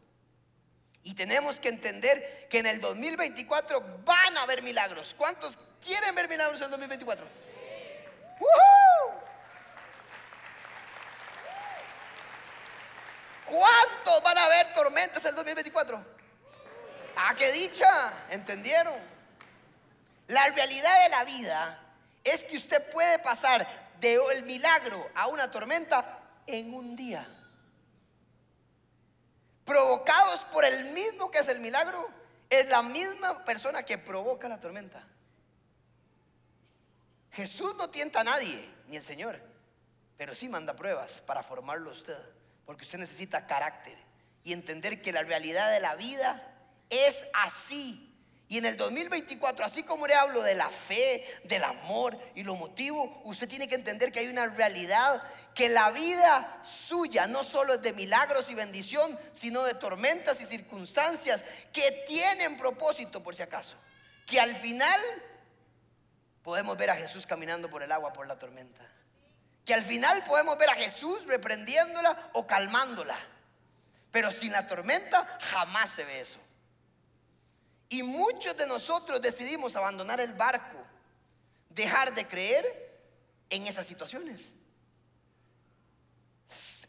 y 1.04 1.14
tenemos 1.14 1.58
que 1.58 1.68
entender 1.68 2.46
que 2.48 2.60
en 2.60 2.66
el 2.66 2.80
2024 2.80 3.80
van 4.04 4.36
a 4.36 4.42
haber 4.42 4.62
milagros. 4.62 5.14
¿Cuántos 5.16 5.58
quieren 5.84 6.14
ver 6.14 6.28
milagros 6.28 6.58
en 6.58 6.64
el 6.64 6.70
2024? 6.70 7.26
¿Cuántos 13.46 14.22
van 14.22 14.38
a 14.38 14.44
haber 14.44 14.72
tormentas 14.74 15.22
en 15.24 15.30
el 15.30 15.36
2024? 15.36 16.04
Ah, 17.16 17.34
qué 17.36 17.52
dicha, 17.52 18.12
¿entendieron? 18.30 18.94
La 20.28 20.48
realidad 20.50 21.02
de 21.02 21.08
la 21.08 21.24
vida 21.24 21.78
es 22.24 22.44
que 22.44 22.56
usted 22.56 22.90
puede 22.90 23.18
pasar 23.18 23.66
del 24.00 24.44
milagro 24.44 25.10
a 25.14 25.26
una 25.26 25.50
tormenta 25.50 26.20
en 26.46 26.72
un 26.72 26.96
día 26.96 27.26
provocados 29.64 30.40
por 30.52 30.64
el 30.64 30.92
mismo 30.92 31.30
que 31.30 31.38
es 31.38 31.48
el 31.48 31.60
milagro, 31.60 32.08
es 32.50 32.68
la 32.68 32.82
misma 32.82 33.44
persona 33.44 33.82
que 33.82 33.98
provoca 33.98 34.48
la 34.48 34.60
tormenta. 34.60 35.02
Jesús 37.32 37.74
no 37.76 37.88
tienta 37.88 38.20
a 38.20 38.24
nadie, 38.24 38.68
ni 38.88 38.96
el 38.96 39.02
Señor, 39.02 39.40
pero 40.18 40.34
sí 40.34 40.48
manda 40.48 40.76
pruebas 40.76 41.22
para 41.22 41.42
formarlo 41.42 41.90
usted, 41.90 42.18
porque 42.66 42.84
usted 42.84 42.98
necesita 42.98 43.46
carácter 43.46 43.96
y 44.44 44.52
entender 44.52 45.00
que 45.00 45.12
la 45.12 45.22
realidad 45.22 45.72
de 45.72 45.80
la 45.80 45.94
vida 45.94 46.42
es 46.90 47.26
así. 47.32 48.11
Y 48.52 48.58
en 48.58 48.66
el 48.66 48.76
2024, 48.76 49.64
así 49.64 49.82
como 49.82 50.06
le 50.06 50.14
hablo 50.14 50.42
de 50.42 50.54
la 50.54 50.68
fe, 50.68 51.26
del 51.44 51.64
amor 51.64 52.18
y 52.34 52.42
lo 52.42 52.54
motivo, 52.54 53.22
usted 53.24 53.48
tiene 53.48 53.66
que 53.66 53.76
entender 53.76 54.12
que 54.12 54.18
hay 54.18 54.28
una 54.28 54.46
realidad, 54.46 55.22
que 55.54 55.70
la 55.70 55.90
vida 55.90 56.60
suya 56.62 57.26
no 57.26 57.44
solo 57.44 57.72
es 57.72 57.80
de 57.80 57.94
milagros 57.94 58.50
y 58.50 58.54
bendición, 58.54 59.18
sino 59.32 59.64
de 59.64 59.72
tormentas 59.72 60.38
y 60.42 60.44
circunstancias 60.44 61.42
que 61.72 62.04
tienen 62.06 62.58
propósito 62.58 63.22
por 63.22 63.34
si 63.34 63.40
acaso. 63.40 63.74
Que 64.26 64.38
al 64.38 64.54
final 64.56 65.00
podemos 66.42 66.76
ver 66.76 66.90
a 66.90 66.96
Jesús 66.96 67.26
caminando 67.26 67.70
por 67.70 67.82
el 67.82 67.90
agua, 67.90 68.12
por 68.12 68.26
la 68.26 68.38
tormenta. 68.38 68.86
Que 69.64 69.72
al 69.72 69.82
final 69.82 70.24
podemos 70.24 70.58
ver 70.58 70.68
a 70.68 70.74
Jesús 70.74 71.24
reprendiéndola 71.24 72.28
o 72.34 72.46
calmándola. 72.46 73.16
Pero 74.10 74.30
sin 74.30 74.52
la 74.52 74.66
tormenta 74.66 75.38
jamás 75.40 75.88
se 75.88 76.04
ve 76.04 76.20
eso. 76.20 76.38
Y 77.92 78.02
muchos 78.02 78.56
de 78.56 78.66
nosotros 78.66 79.20
decidimos 79.20 79.76
abandonar 79.76 80.18
el 80.18 80.32
barco, 80.32 80.78
dejar 81.68 82.14
de 82.14 82.26
creer 82.26 82.64
en 83.50 83.66
esas 83.66 83.86
situaciones. 83.86 84.48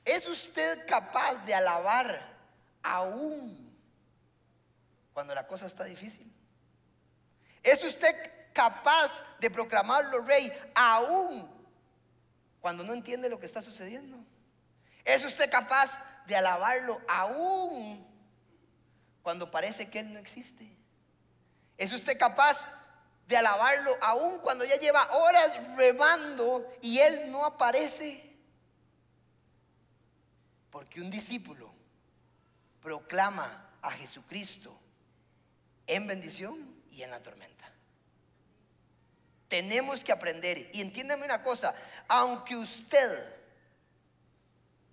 ¿Es 0.06 0.26
usted 0.26 0.88
capaz 0.88 1.46
de 1.46 1.54
alabar 1.54 2.34
aún 2.82 3.78
cuando 5.14 5.36
la 5.36 5.46
cosa 5.46 5.66
está 5.66 5.84
difícil? 5.84 6.32
¿Es 7.62 7.84
usted 7.84 8.16
capaz 8.54 9.12
de 9.42 9.52
proclamarlo 9.52 10.20
rey 10.20 10.54
aún 10.74 11.52
cuando 12.62 12.82
no 12.86 12.94
entiende 12.94 13.28
lo 13.28 13.42
que 13.42 13.46
está 13.46 13.62
sucediendo? 13.62 14.18
¿Es 15.04 15.22
usted 15.26 15.52
capaz 15.52 16.02
de 16.28 16.38
alabarlo 16.38 17.02
aún 17.10 18.08
cuando 19.22 19.52
parece 19.52 19.90
que 19.90 20.00
Él 20.00 20.14
no 20.14 20.20
existe? 20.20 20.83
¿Es 21.78 21.92
usted 21.92 22.18
capaz 22.18 22.68
de 23.28 23.38
alabarlo 23.38 23.98
aún 24.02 24.40
cuando 24.40 24.66
ya 24.66 24.78
lleva 24.78 25.12
horas 25.12 25.52
remando 25.76 26.72
y 26.82 27.00
Él 27.00 27.32
no 27.32 27.46
aparece? 27.46 28.32
Porque 30.70 31.02
un 31.02 31.10
discípulo 31.10 31.72
proclama 32.82 33.70
a 33.82 33.92
Jesucristo 33.92 34.78
en 35.88 36.08
bendición 36.08 36.76
y 36.92 37.02
en 37.02 37.12
la 37.12 37.20
tormenta. 37.22 37.66
Tenemos 39.48 40.04
que 40.04 40.12
aprender, 40.12 40.70
y 40.74 40.82
entiéndame 40.82 41.26
una 41.26 41.44
cosa, 41.44 41.76
aunque 42.08 42.56
usted 42.56 43.36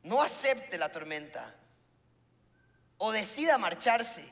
no 0.02 0.20
acepte 0.20 0.76
la 0.76 0.90
tormenta, 0.90 1.54
o 2.98 3.10
decida 3.12 3.56
marcharse, 3.56 4.28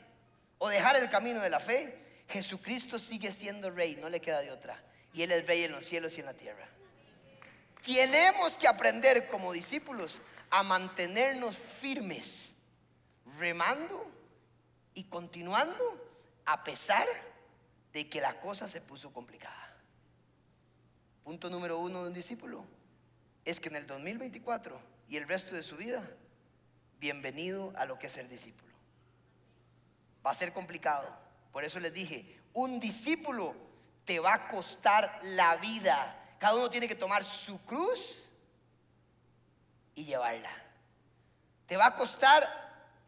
o 0.58 0.68
dejar 0.68 0.96
el 0.96 1.08
camino 1.08 1.40
de 1.40 1.50
la 1.50 1.60
fe, 1.60 2.07
Jesucristo 2.28 2.98
sigue 2.98 3.32
siendo 3.32 3.70
rey, 3.70 3.96
no 3.96 4.08
le 4.08 4.20
queda 4.20 4.40
de 4.40 4.50
otra. 4.50 4.82
Y 5.12 5.22
Él 5.22 5.32
es 5.32 5.46
rey 5.46 5.64
en 5.64 5.72
los 5.72 5.84
cielos 5.84 6.16
y 6.16 6.20
en 6.20 6.26
la 6.26 6.34
tierra. 6.34 6.68
Tenemos 7.84 8.58
que 8.58 8.68
aprender 8.68 9.28
como 9.28 9.52
discípulos 9.52 10.20
a 10.50 10.62
mantenernos 10.62 11.56
firmes, 11.56 12.54
remando 13.38 14.10
y 14.94 15.04
continuando 15.04 16.06
a 16.44 16.64
pesar 16.64 17.06
de 17.92 18.08
que 18.08 18.20
la 18.20 18.40
cosa 18.40 18.68
se 18.68 18.80
puso 18.80 19.12
complicada. 19.12 19.76
Punto 21.24 21.50
número 21.50 21.78
uno 21.78 22.02
de 22.02 22.08
un 22.08 22.14
discípulo 22.14 22.64
es 23.44 23.60
que 23.60 23.68
en 23.68 23.76
el 23.76 23.86
2024 23.86 24.80
y 25.08 25.16
el 25.16 25.26
resto 25.26 25.54
de 25.54 25.62
su 25.62 25.76
vida, 25.76 26.02
bienvenido 27.00 27.72
a 27.76 27.86
lo 27.86 27.98
que 27.98 28.08
es 28.08 28.12
ser 28.12 28.28
discípulo. 28.28 28.72
Va 30.24 30.32
a 30.32 30.34
ser 30.34 30.52
complicado. 30.52 31.27
Por 31.52 31.64
eso 31.64 31.80
les 31.80 31.92
dije, 31.92 32.40
un 32.52 32.80
discípulo 32.80 33.54
te 34.04 34.18
va 34.18 34.34
a 34.34 34.48
costar 34.48 35.20
la 35.22 35.56
vida. 35.56 36.16
Cada 36.38 36.54
uno 36.54 36.70
tiene 36.70 36.88
que 36.88 36.94
tomar 36.94 37.24
su 37.24 37.60
cruz 37.64 38.18
y 39.94 40.04
llevarla. 40.04 40.50
Te 41.66 41.76
va 41.76 41.86
a 41.86 41.94
costar 41.94 42.48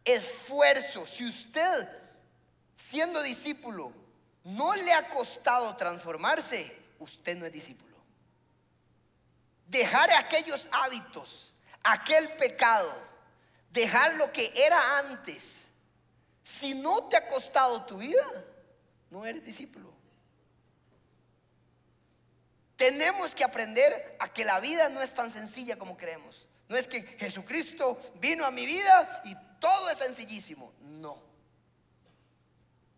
esfuerzo. 0.05 1.07
Si 1.07 1.25
usted, 1.25 1.89
siendo 2.75 3.23
discípulo, 3.23 3.93
no 4.45 4.75
le 4.75 4.93
ha 4.93 5.09
costado 5.09 5.77
transformarse, 5.77 6.77
usted 6.99 7.37
no 7.37 7.47
es 7.47 7.53
discípulo. 7.53 7.97
Dejar 9.67 10.11
aquellos 10.13 10.69
hábitos, 10.73 11.53
aquel 11.83 12.29
pecado, 12.33 12.93
dejar 13.71 14.15
lo 14.15 14.33
que 14.33 14.53
era 14.55 14.99
antes, 14.99 15.70
si 16.43 16.75
no 16.75 17.05
te 17.05 17.17
ha 17.17 17.29
costado 17.29 17.85
tu 17.85 17.99
vida, 17.99 18.27
no 19.11 19.27
eres 19.27 19.45
discípulo. 19.45 19.93
Tenemos 22.77 23.35
que 23.35 23.45
aprender 23.45 24.17
a 24.19 24.33
que 24.33 24.45
la 24.45 24.59
vida 24.59 24.89
no 24.89 25.03
es 25.03 25.13
tan 25.13 25.31
sencilla 25.31 25.79
como 25.79 25.97
creemos. 25.97 26.47
No 26.69 26.77
es 26.77 26.89
que 26.89 27.03
Jesucristo 27.03 28.01
vino 28.15 28.47
a 28.47 28.51
mi 28.51 28.65
vida 28.65 29.21
y 29.25 29.35
todo 29.59 29.91
es 29.91 29.99
sencillísimo. 29.99 30.73
No. 30.81 31.23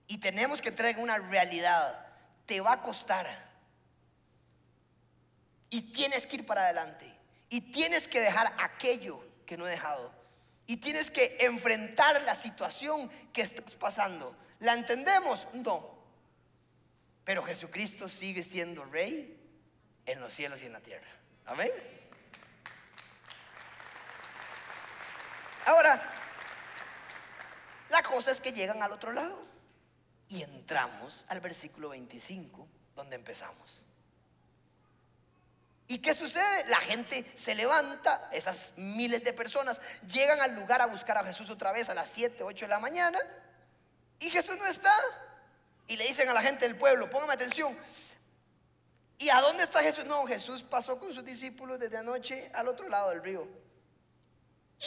Y 0.07 0.18
tenemos 0.18 0.62
que 0.62 0.70
traer 0.70 0.98
una 0.98 1.18
realidad. 1.18 2.07
Te 2.46 2.61
va 2.61 2.74
a 2.74 2.83
costar. 2.83 3.50
Y 5.70 5.81
tienes 5.92 6.26
que 6.26 6.37
ir 6.37 6.46
para 6.46 6.62
adelante. 6.62 7.12
Y 7.48 7.72
tienes 7.72 8.07
que 8.07 8.20
dejar 8.20 8.55
aquello 8.59 9.24
que 9.46 9.57
no 9.57 9.66
he 9.66 9.70
dejado. 9.70 10.12
Y 10.66 10.77
tienes 10.77 11.11
que 11.11 11.37
enfrentar 11.40 12.22
la 12.22 12.35
situación 12.35 13.11
que 13.33 13.42
estás 13.42 13.75
pasando. 13.75 14.37
¿La 14.61 14.75
entendemos? 14.75 15.48
No. 15.53 15.98
Pero 17.25 17.42
Jesucristo 17.42 18.09
sigue 18.09 18.42
siendo 18.42 18.85
rey 18.85 19.38
en 20.07 20.20
los 20.20 20.33
cielos 20.33 20.62
y 20.62 20.66
en 20.66 20.72
la 20.72 20.81
tierra. 20.81 21.09
Amén. 21.46 21.70
Ahora, 25.66 26.12
la 27.90 28.03
cosa 28.03 28.33
es 28.33 28.40
que 28.40 28.53
llegan 28.53 28.83
al 28.83 28.92
otro 28.92 29.12
lado 29.12 29.46
y 30.29 30.42
entramos 30.42 31.25
al 31.29 31.40
versículo 31.40 31.90
25, 31.90 32.66
donde 32.96 33.16
empezamos. 33.16 33.85
¿Y 35.92 35.98
qué 35.98 36.14
sucede? 36.14 36.64
La 36.68 36.81
gente 36.81 37.31
se 37.35 37.55
levanta, 37.55 38.31
esas 38.33 38.72
miles 38.76 39.22
de 39.24 39.35
personas 39.35 39.78
llegan 40.11 40.40
al 40.40 40.55
lugar 40.55 40.81
a 40.81 40.87
buscar 40.87 41.18
a 41.18 41.24
Jesús 41.24 41.50
otra 41.50 41.70
vez 41.70 41.90
a 41.90 41.94
las 41.94 42.09
7, 42.09 42.42
8 42.42 42.64
de 42.64 42.68
la 42.70 42.78
mañana 42.78 43.18
y 44.18 44.31
Jesús 44.31 44.57
no 44.57 44.66
está. 44.66 44.94
Y 45.88 45.98
le 45.98 46.07
dicen 46.07 46.31
a 46.31 46.33
la 46.33 46.40
gente 46.40 46.66
del 46.66 46.78
pueblo, 46.78 47.11
póngame 47.11 47.35
atención, 47.35 47.76
¿y 49.18 49.28
a 49.28 49.42
dónde 49.42 49.64
está 49.64 49.83
Jesús? 49.83 50.07
No, 50.07 50.26
Jesús 50.26 50.62
pasó 50.62 50.98
con 50.98 51.12
sus 51.12 51.26
discípulos 51.26 51.78
desde 51.78 51.98
anoche 51.98 52.50
al 52.55 52.68
otro 52.68 52.88
lado 52.88 53.11
del 53.11 53.22
río. 53.22 53.46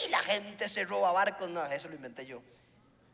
Y 0.04 0.08
la 0.08 0.18
gente 0.24 0.68
se 0.68 0.82
roba 0.82 1.12
barcos. 1.12 1.48
No, 1.48 1.64
eso 1.66 1.86
lo 1.86 1.94
inventé 1.94 2.26
yo. 2.26 2.42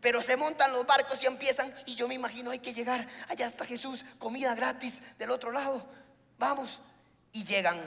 Pero 0.00 0.22
se 0.22 0.38
montan 0.38 0.72
los 0.72 0.86
barcos 0.86 1.22
y 1.22 1.26
empiezan. 1.26 1.74
Y 1.84 1.94
yo 1.94 2.08
me 2.08 2.14
imagino, 2.14 2.52
hay 2.52 2.60
que 2.60 2.72
llegar. 2.72 3.06
Allá 3.28 3.48
está 3.48 3.66
Jesús, 3.66 4.02
comida 4.18 4.54
gratis 4.54 5.02
del 5.18 5.30
otro 5.30 5.52
lado. 5.52 5.86
Vamos. 6.38 6.80
Y 7.32 7.44
llegan. 7.44 7.80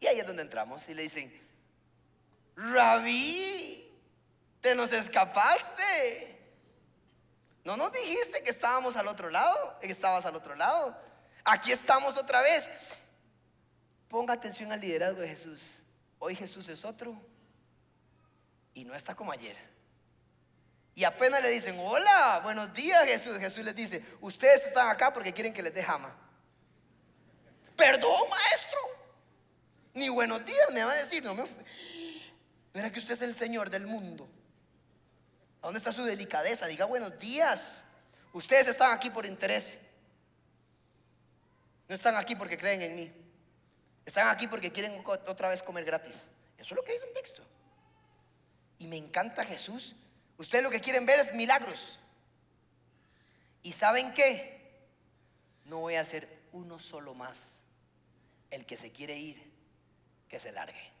Y 0.00 0.06
ahí 0.06 0.20
es 0.20 0.26
donde 0.26 0.42
entramos. 0.42 0.88
Y 0.88 0.94
le 0.94 1.02
dicen, 1.02 1.32
Rabí, 2.56 3.92
te 4.60 4.74
nos 4.74 4.92
escapaste. 4.92 6.36
No 7.64 7.76
nos 7.76 7.92
dijiste 7.92 8.42
que 8.42 8.50
estábamos 8.50 8.96
al 8.96 9.08
otro 9.08 9.30
lado, 9.30 9.78
que 9.80 9.88
estabas 9.88 10.24
al 10.26 10.34
otro 10.34 10.54
lado. 10.54 10.96
Aquí 11.44 11.70
estamos 11.72 12.16
otra 12.16 12.40
vez. 12.40 12.68
Ponga 14.08 14.34
atención 14.34 14.72
al 14.72 14.80
liderazgo 14.80 15.20
de 15.20 15.28
Jesús. 15.28 15.82
Hoy 16.18 16.34
Jesús 16.34 16.68
es 16.68 16.84
otro 16.84 17.14
y 18.74 18.84
no 18.84 18.94
está 18.94 19.14
como 19.14 19.32
ayer. 19.32 19.56
Y 20.94 21.04
apenas 21.04 21.42
le 21.42 21.50
dicen, 21.50 21.78
hola, 21.78 22.40
buenos 22.42 22.72
días 22.74 23.04
Jesús. 23.04 23.38
Jesús 23.38 23.64
les 23.64 23.74
dice, 23.76 24.04
ustedes 24.20 24.64
están 24.64 24.88
acá 24.88 25.12
porque 25.12 25.32
quieren 25.32 25.52
que 25.52 25.62
les 25.62 25.72
dé 25.72 25.82
jama. 25.82 26.16
Perdón, 27.78 28.28
maestro. 28.28 28.80
Ni 29.94 30.08
buenos 30.08 30.44
días 30.44 30.70
me 30.72 30.82
va 30.82 30.90
a 30.90 30.96
decir, 30.96 31.22
no 31.22 31.32
me... 31.32 31.44
Mira 32.74 32.92
que 32.92 32.98
usted 32.98 33.14
es 33.14 33.22
el 33.22 33.36
Señor 33.36 33.70
del 33.70 33.86
mundo. 33.86 34.28
¿A 35.62 35.68
dónde 35.68 35.78
está 35.78 35.92
su 35.92 36.02
delicadeza? 36.02 36.66
Diga 36.66 36.86
buenos 36.86 37.16
días. 37.20 37.84
Ustedes 38.32 38.66
están 38.66 38.92
aquí 38.92 39.10
por 39.10 39.24
interés. 39.24 39.78
No 41.88 41.94
están 41.94 42.16
aquí 42.16 42.34
porque 42.34 42.58
creen 42.58 42.82
en 42.82 42.96
mí. 42.96 43.12
Están 44.04 44.26
aquí 44.26 44.48
porque 44.48 44.72
quieren 44.72 45.00
otra 45.06 45.48
vez 45.48 45.62
comer 45.62 45.84
gratis. 45.84 46.24
Eso 46.58 46.74
es 46.74 46.76
lo 46.76 46.82
que 46.82 46.94
dice 46.94 47.06
el 47.06 47.14
texto. 47.14 47.42
Y 48.80 48.88
me 48.88 48.96
encanta 48.96 49.44
Jesús. 49.44 49.94
Ustedes 50.36 50.64
lo 50.64 50.70
que 50.70 50.80
quieren 50.80 51.06
ver 51.06 51.20
es 51.20 51.32
milagros. 51.32 52.00
¿Y 53.62 53.72
saben 53.72 54.12
qué? 54.14 54.80
No 55.64 55.78
voy 55.78 55.94
a 55.94 56.04
ser 56.04 56.28
uno 56.52 56.80
solo 56.80 57.14
más. 57.14 57.57
El 58.50 58.64
que 58.66 58.76
se 58.76 58.90
quiere 58.90 59.16
ir, 59.16 59.52
que 60.28 60.40
se 60.40 60.52
largue. 60.52 60.92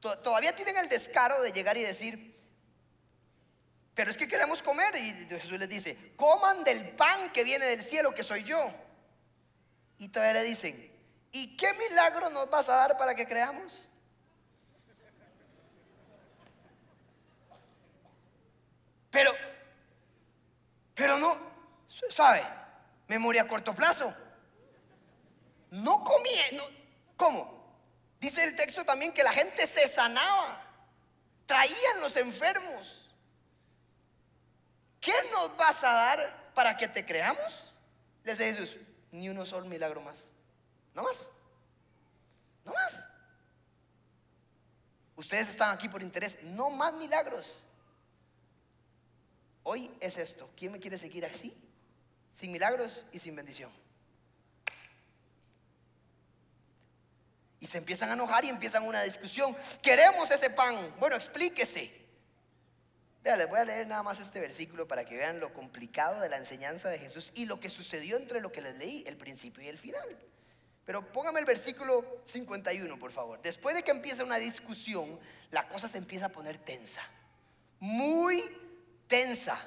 Todavía 0.00 0.54
tienen 0.54 0.76
el 0.76 0.88
descaro 0.88 1.42
de 1.42 1.52
llegar 1.52 1.76
y 1.76 1.82
decir, 1.82 2.36
pero 3.94 4.10
es 4.10 4.16
que 4.16 4.28
queremos 4.28 4.62
comer. 4.62 4.94
Y 4.96 5.12
Jesús 5.28 5.58
les 5.58 5.68
dice, 5.68 6.14
coman 6.16 6.62
del 6.64 6.90
pan 6.90 7.32
que 7.32 7.44
viene 7.44 7.66
del 7.66 7.82
cielo, 7.82 8.14
que 8.14 8.22
soy 8.22 8.44
yo. 8.44 8.72
Y 9.98 10.08
todavía 10.08 10.42
le 10.42 10.48
dicen, 10.48 10.88
¿Y 11.32 11.56
qué 11.56 11.72
milagro 11.74 12.30
nos 12.30 12.48
vas 12.48 12.68
a 12.68 12.76
dar 12.76 12.98
para 12.98 13.14
que 13.14 13.26
creamos? 13.26 13.82
Pero, 19.10 19.32
pero 20.94 21.18
no, 21.18 21.36
¿sabe? 22.10 22.44
Memoria 23.08 23.42
a 23.42 23.48
corto 23.48 23.74
plazo. 23.74 24.14
No 25.70 26.04
comía, 26.04 26.44
¿cómo? 27.16 27.58
Dice 28.20 28.44
el 28.44 28.56
texto 28.56 28.84
también 28.84 29.12
que 29.12 29.22
la 29.22 29.32
gente 29.32 29.66
se 29.66 29.88
sanaba, 29.88 30.62
traían 31.46 32.00
los 32.00 32.16
enfermos. 32.16 33.06
¿Qué 35.00 35.12
nos 35.32 35.56
vas 35.56 35.82
a 35.84 35.92
dar 35.92 36.52
para 36.54 36.76
que 36.76 36.88
te 36.88 37.04
creamos? 37.04 37.72
Les 38.24 38.38
dice 38.38 38.54
Jesús, 38.54 38.76
ni 39.12 39.28
uno 39.28 39.46
solo 39.46 39.66
milagro 39.66 40.00
más. 40.00 40.24
No 40.94 41.02
más. 41.02 41.30
No 42.64 42.72
más. 42.72 43.04
Ustedes 45.16 45.48
están 45.48 45.74
aquí 45.74 45.88
por 45.88 46.02
interés. 46.02 46.42
No 46.42 46.70
más 46.70 46.92
milagros. 46.92 47.64
Hoy 49.62 49.90
es 50.00 50.16
esto. 50.16 50.50
¿Quién 50.56 50.72
me 50.72 50.80
quiere 50.80 50.98
seguir 50.98 51.24
así? 51.24 51.56
Sin 52.32 52.52
milagros 52.52 53.04
y 53.12 53.18
sin 53.18 53.34
bendición. 53.34 53.70
Y 57.60 57.66
se 57.66 57.78
empiezan 57.78 58.10
a 58.10 58.12
enojar 58.12 58.44
y 58.44 58.48
empiezan 58.48 58.86
una 58.86 59.02
discusión. 59.02 59.56
Queremos 59.82 60.30
ese 60.30 60.50
pan. 60.50 60.94
Bueno, 61.00 61.16
explíquese. 61.16 61.98
Vean, 63.22 63.38
les 63.38 63.48
voy 63.48 63.58
a 63.58 63.64
leer 63.64 63.86
nada 63.86 64.02
más 64.02 64.20
este 64.20 64.38
versículo 64.38 64.86
para 64.86 65.04
que 65.04 65.16
vean 65.16 65.40
lo 65.40 65.52
complicado 65.52 66.20
de 66.20 66.28
la 66.28 66.36
enseñanza 66.36 66.88
de 66.88 66.98
Jesús 66.98 67.32
y 67.34 67.46
lo 67.46 67.58
que 67.58 67.68
sucedió 67.68 68.16
entre 68.16 68.40
lo 68.40 68.52
que 68.52 68.60
les 68.60 68.76
leí, 68.78 69.02
el 69.06 69.16
principio 69.16 69.62
y 69.62 69.68
el 69.68 69.78
final. 69.78 70.16
Pero 70.84 71.12
póngame 71.12 71.40
el 71.40 71.44
versículo 71.44 72.22
51, 72.24 72.98
por 72.98 73.12
favor. 73.12 73.42
Después 73.42 73.74
de 73.74 73.82
que 73.82 73.90
empieza 73.90 74.24
una 74.24 74.38
discusión, 74.38 75.20
la 75.50 75.68
cosa 75.68 75.88
se 75.88 75.98
empieza 75.98 76.26
a 76.26 76.28
poner 76.30 76.58
tensa. 76.58 77.02
Muy 77.80 78.42
tensa. 79.06 79.60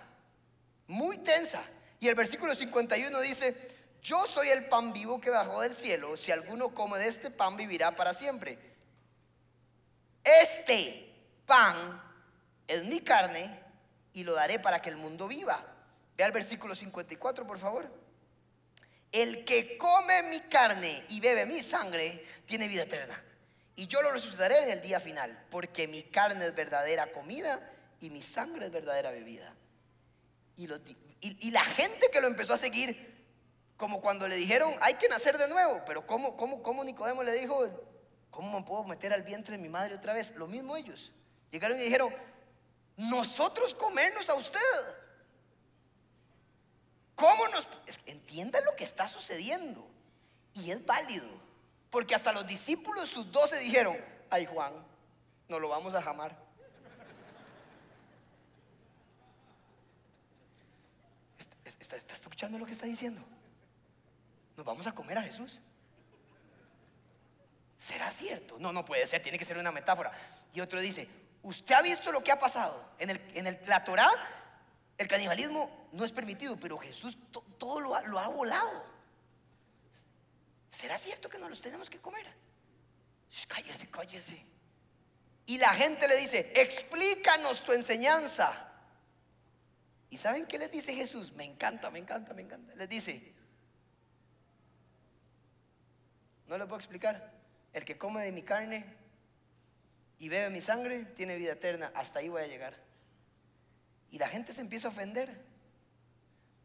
Muy 0.87 1.17
tensa. 1.19 1.61
Y 2.01 2.07
el 2.07 2.15
versículo 2.15 2.55
51 2.55 3.21
dice, 3.21 3.55
yo 4.01 4.25
soy 4.25 4.49
el 4.49 4.65
pan 4.65 4.91
vivo 4.91 5.21
que 5.21 5.29
bajó 5.29 5.61
del 5.61 5.75
cielo. 5.75 6.17
Si 6.17 6.31
alguno 6.31 6.73
come 6.73 6.97
de 6.97 7.07
este 7.07 7.29
pan, 7.29 7.55
vivirá 7.55 7.95
para 7.95 8.11
siempre. 8.15 8.57
Este 10.23 11.13
pan 11.45 12.01
es 12.67 12.85
mi 12.85 13.01
carne 13.01 13.55
y 14.13 14.23
lo 14.23 14.33
daré 14.33 14.57
para 14.57 14.81
que 14.81 14.89
el 14.89 14.97
mundo 14.97 15.27
viva. 15.27 15.63
Vea 16.17 16.25
el 16.25 16.33
versículo 16.33 16.73
54, 16.73 17.45
por 17.45 17.59
favor. 17.59 17.87
El 19.11 19.45
que 19.45 19.77
come 19.77 20.23
mi 20.23 20.39
carne 20.41 21.05
y 21.09 21.19
bebe 21.19 21.45
mi 21.45 21.59
sangre 21.59 22.25
tiene 22.47 22.67
vida 22.67 22.81
eterna. 22.81 23.23
Y 23.75 23.85
yo 23.85 24.01
lo 24.01 24.11
resucitaré 24.11 24.63
en 24.63 24.71
el 24.71 24.81
día 24.81 24.99
final, 24.99 25.45
porque 25.51 25.87
mi 25.87 26.01
carne 26.01 26.47
es 26.47 26.55
verdadera 26.55 27.11
comida 27.11 27.59
y 27.99 28.09
mi 28.09 28.23
sangre 28.23 28.65
es 28.65 28.71
verdadera 28.71 29.11
bebida. 29.11 29.53
Y, 30.57 30.67
y 31.21 31.51
la 31.51 31.63
gente 31.63 32.09
que 32.11 32.19
lo 32.19 32.27
empezó 32.27 32.53
a 32.53 32.57
seguir 32.57 33.11
como 33.81 33.99
cuando 33.99 34.27
le 34.27 34.35
dijeron, 34.35 34.75
hay 34.79 34.93
que 34.93 35.09
nacer 35.09 35.39
de 35.39 35.47
nuevo. 35.47 35.81
Pero 35.87 36.05
¿cómo, 36.05 36.37
cómo, 36.37 36.61
cómo 36.61 36.83
Nicodemo 36.83 37.23
le 37.23 37.33
dijo, 37.33 37.65
¿cómo 38.29 38.59
me 38.59 38.63
puedo 38.63 38.83
meter 38.83 39.11
al 39.11 39.23
vientre 39.23 39.57
de 39.57 39.61
mi 39.61 39.69
madre 39.69 39.95
otra 39.95 40.13
vez? 40.13 40.35
Lo 40.35 40.45
mismo 40.45 40.77
ellos. 40.77 41.11
Llegaron 41.49 41.79
y 41.79 41.81
dijeron, 41.81 42.13
nosotros 42.95 43.73
comernos 43.73 44.29
a 44.29 44.35
usted. 44.35 44.59
¿Cómo 47.15 47.47
nos... 47.47 47.67
Entienda 48.05 48.61
lo 48.61 48.75
que 48.75 48.83
está 48.83 49.07
sucediendo. 49.07 49.83
Y 50.53 50.69
es 50.69 50.85
válido. 50.85 51.27
Porque 51.89 52.13
hasta 52.13 52.31
los 52.31 52.45
discípulos, 52.45 53.09
sus 53.09 53.31
doce, 53.31 53.57
dijeron, 53.57 53.97
ay 54.29 54.45
Juan, 54.45 54.73
no 55.47 55.57
lo 55.57 55.69
vamos 55.69 55.95
a 55.95 56.03
jamar. 56.03 56.37
¿Está, 61.81 62.13
escuchando 62.13 62.59
lo 62.59 62.65
que 62.65 62.73
está 62.73 62.85
diciendo? 62.85 63.21
¿Nos 64.55 64.65
vamos 64.65 64.85
a 64.85 64.93
comer 64.93 65.17
a 65.17 65.23
Jesús? 65.23 65.59
¿Será 67.75 68.11
cierto? 68.11 68.59
No, 68.59 68.71
no 68.71 68.85
puede 68.85 69.07
ser, 69.07 69.23
tiene 69.23 69.39
que 69.39 69.45
ser 69.45 69.57
una 69.57 69.71
metáfora. 69.71 70.11
Y 70.53 70.61
otro 70.61 70.79
dice, 70.79 71.09
¿usted 71.41 71.73
ha 71.73 71.81
visto 71.81 72.11
lo 72.11 72.23
que 72.23 72.31
ha 72.31 72.39
pasado? 72.39 72.93
En, 72.99 73.09
el, 73.09 73.21
en 73.33 73.59
la 73.65 73.83
Torah, 73.83 74.11
el 74.99 75.07
canibalismo 75.07 75.87
no 75.91 76.05
es 76.05 76.11
permitido, 76.11 76.59
pero 76.59 76.77
Jesús 76.77 77.17
todo 77.57 77.79
lo 77.79 77.95
ha, 77.95 78.03
lo 78.03 78.19
ha 78.19 78.27
volado. 78.27 78.85
¿Será 80.69 80.99
cierto 80.99 81.29
que 81.29 81.39
no 81.39 81.49
los 81.49 81.61
tenemos 81.61 81.89
que 81.89 81.99
comer? 81.99 82.27
Cállese, 83.47 83.89
cállese. 83.89 84.45
Y 85.47 85.57
la 85.57 85.73
gente 85.73 86.07
le 86.07 86.15
dice, 86.17 86.53
explícanos 86.55 87.63
tu 87.63 87.71
enseñanza. 87.71 88.70
¿Y 90.11 90.17
saben 90.17 90.45
qué 90.45 90.59
les 90.59 90.69
dice 90.69 90.93
Jesús? 90.93 91.31
Me 91.33 91.45
encanta, 91.45 91.89
me 91.89 91.97
encanta, 91.97 92.33
me 92.33 92.43
encanta. 92.43 92.75
Les 92.75 92.87
dice, 92.87 93.33
No 96.51 96.57
le 96.57 96.65
puedo 96.65 96.75
explicar. 96.75 97.31
El 97.71 97.85
que 97.85 97.97
come 97.97 98.25
de 98.25 98.33
mi 98.33 98.43
carne 98.43 98.83
y 100.19 100.27
bebe 100.27 100.49
mi 100.49 100.59
sangre 100.59 101.05
tiene 101.05 101.37
vida 101.37 101.53
eterna. 101.53 101.93
Hasta 101.95 102.19
ahí 102.19 102.27
voy 102.27 102.41
a 102.41 102.47
llegar. 102.47 102.75
Y 104.09 104.19
la 104.19 104.27
gente 104.27 104.51
se 104.51 104.59
empieza 104.59 104.89
a 104.89 104.91
ofender. 104.91 105.29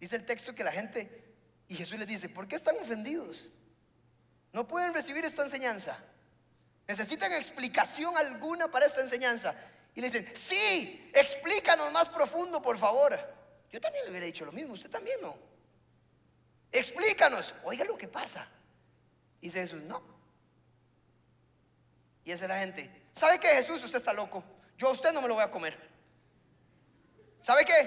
Dice 0.01 0.17
el 0.17 0.27
texto 0.27 0.57
que 0.57 0.65
la 0.65 0.73
gente, 0.73 1.25
y 1.69 1.77
Jesús 1.77 2.01
les 2.01 2.09
dice, 2.09 2.29
¿por 2.29 2.49
qué 2.49 2.57
están 2.57 2.75
ofendidos? 2.81 3.53
No 4.53 4.67
pueden 4.67 4.93
recibir 4.93 5.25
esta 5.25 5.45
enseñanza. 5.45 5.97
Necesitan 6.89 7.31
explicación 7.31 8.19
alguna 8.19 8.69
para 8.69 8.87
esta 8.87 9.03
enseñanza. 9.03 9.55
Y 9.95 10.01
le 10.01 10.11
dicen, 10.11 10.27
sí, 10.35 11.13
explícanos 11.15 11.93
más 11.93 12.09
profundo, 12.09 12.61
por 12.61 12.77
favor. 12.77 13.36
Yo 13.77 13.81
también 13.83 14.05
le 14.05 14.11
hubiera 14.11 14.25
dicho 14.25 14.47
lo 14.47 14.53
mismo, 14.53 14.73
usted 14.73 14.89
también 14.89 15.21
no. 15.21 15.37
Explícanos. 16.73 17.55
Oiga 17.63 17.85
lo 17.85 17.99
que 17.99 18.09
pasa. 18.09 18.49
Dice 19.39 19.61
Jesús, 19.61 19.83
no. 19.83 20.03
Y 22.25 22.33
esa 22.33 22.47
es 22.47 22.49
la 22.49 22.59
gente. 22.59 22.91
¿Sabe 23.13 23.39
qué, 23.39 23.49
Jesús? 23.49 23.85
Usted 23.85 23.99
está 23.99 24.15
loco. 24.15 24.43
Yo 24.79 24.89
a 24.89 24.93
usted 24.93 25.13
no 25.13 25.21
me 25.21 25.29
lo 25.29 25.35
voy 25.35 25.45
a 25.45 25.51
comer. 25.51 25.79
¿Sabe 27.43 27.67
qué? 27.67 27.87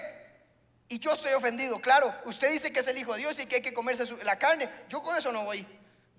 Y 0.89 0.99
yo 0.99 1.13
estoy 1.13 1.33
ofendido. 1.33 1.81
Claro, 1.81 2.13
usted 2.25 2.51
dice 2.51 2.71
que 2.71 2.81
es 2.81 2.87
el 2.87 2.99
Hijo 2.99 3.13
de 3.13 3.21
Dios 3.21 3.39
y 3.39 3.47
que 3.47 3.55
hay 3.55 3.61
que 3.63 3.73
comerse 3.73 4.05
la 4.23 4.37
carne. 4.37 4.69
Yo 4.89 5.01
con 5.01 5.17
eso 5.17 5.31
no 5.31 5.43
voy. 5.43 5.65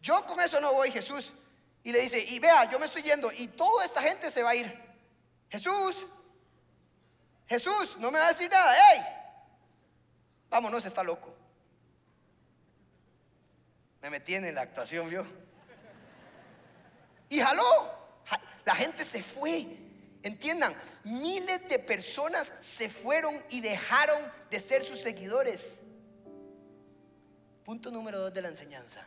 Yo 0.02 0.26
con 0.26 0.40
eso 0.40 0.60
no 0.60 0.72
voy, 0.72 0.90
Jesús. 0.90 1.32
Y 1.84 1.92
le 1.92 2.00
dice, 2.00 2.18
y 2.26 2.40
vea, 2.40 2.68
yo 2.68 2.80
me 2.80 2.86
estoy 2.86 3.04
yendo 3.04 3.30
y 3.30 3.46
toda 3.46 3.84
esta 3.84 4.02
gente 4.02 4.32
se 4.32 4.42
va 4.42 4.50
a 4.50 4.56
ir. 4.56 4.82
Jesús, 5.48 5.96
Jesús, 7.46 7.96
no 7.98 8.10
me 8.10 8.18
va 8.18 8.26
a 8.26 8.30
decir 8.30 8.50
nada. 8.50 8.76
¡Ey! 8.94 9.19
Vámonos, 10.50 10.84
está 10.84 11.02
loco. 11.02 11.32
Me 14.02 14.10
metí 14.10 14.34
en 14.34 14.52
la 14.54 14.62
actuación, 14.62 15.08
¿vio? 15.08 15.24
Y 17.28 17.40
jaló. 17.40 17.98
La 18.64 18.74
gente 18.74 19.04
se 19.04 19.22
fue. 19.22 19.78
Entiendan, 20.22 20.74
miles 21.04 21.66
de 21.68 21.78
personas 21.78 22.52
se 22.60 22.88
fueron 22.88 23.42
y 23.48 23.60
dejaron 23.60 24.20
de 24.50 24.60
ser 24.60 24.82
sus 24.82 25.00
seguidores. 25.00 25.78
Punto 27.64 27.90
número 27.90 28.18
dos 28.18 28.34
de 28.34 28.42
la 28.42 28.48
enseñanza. 28.48 29.06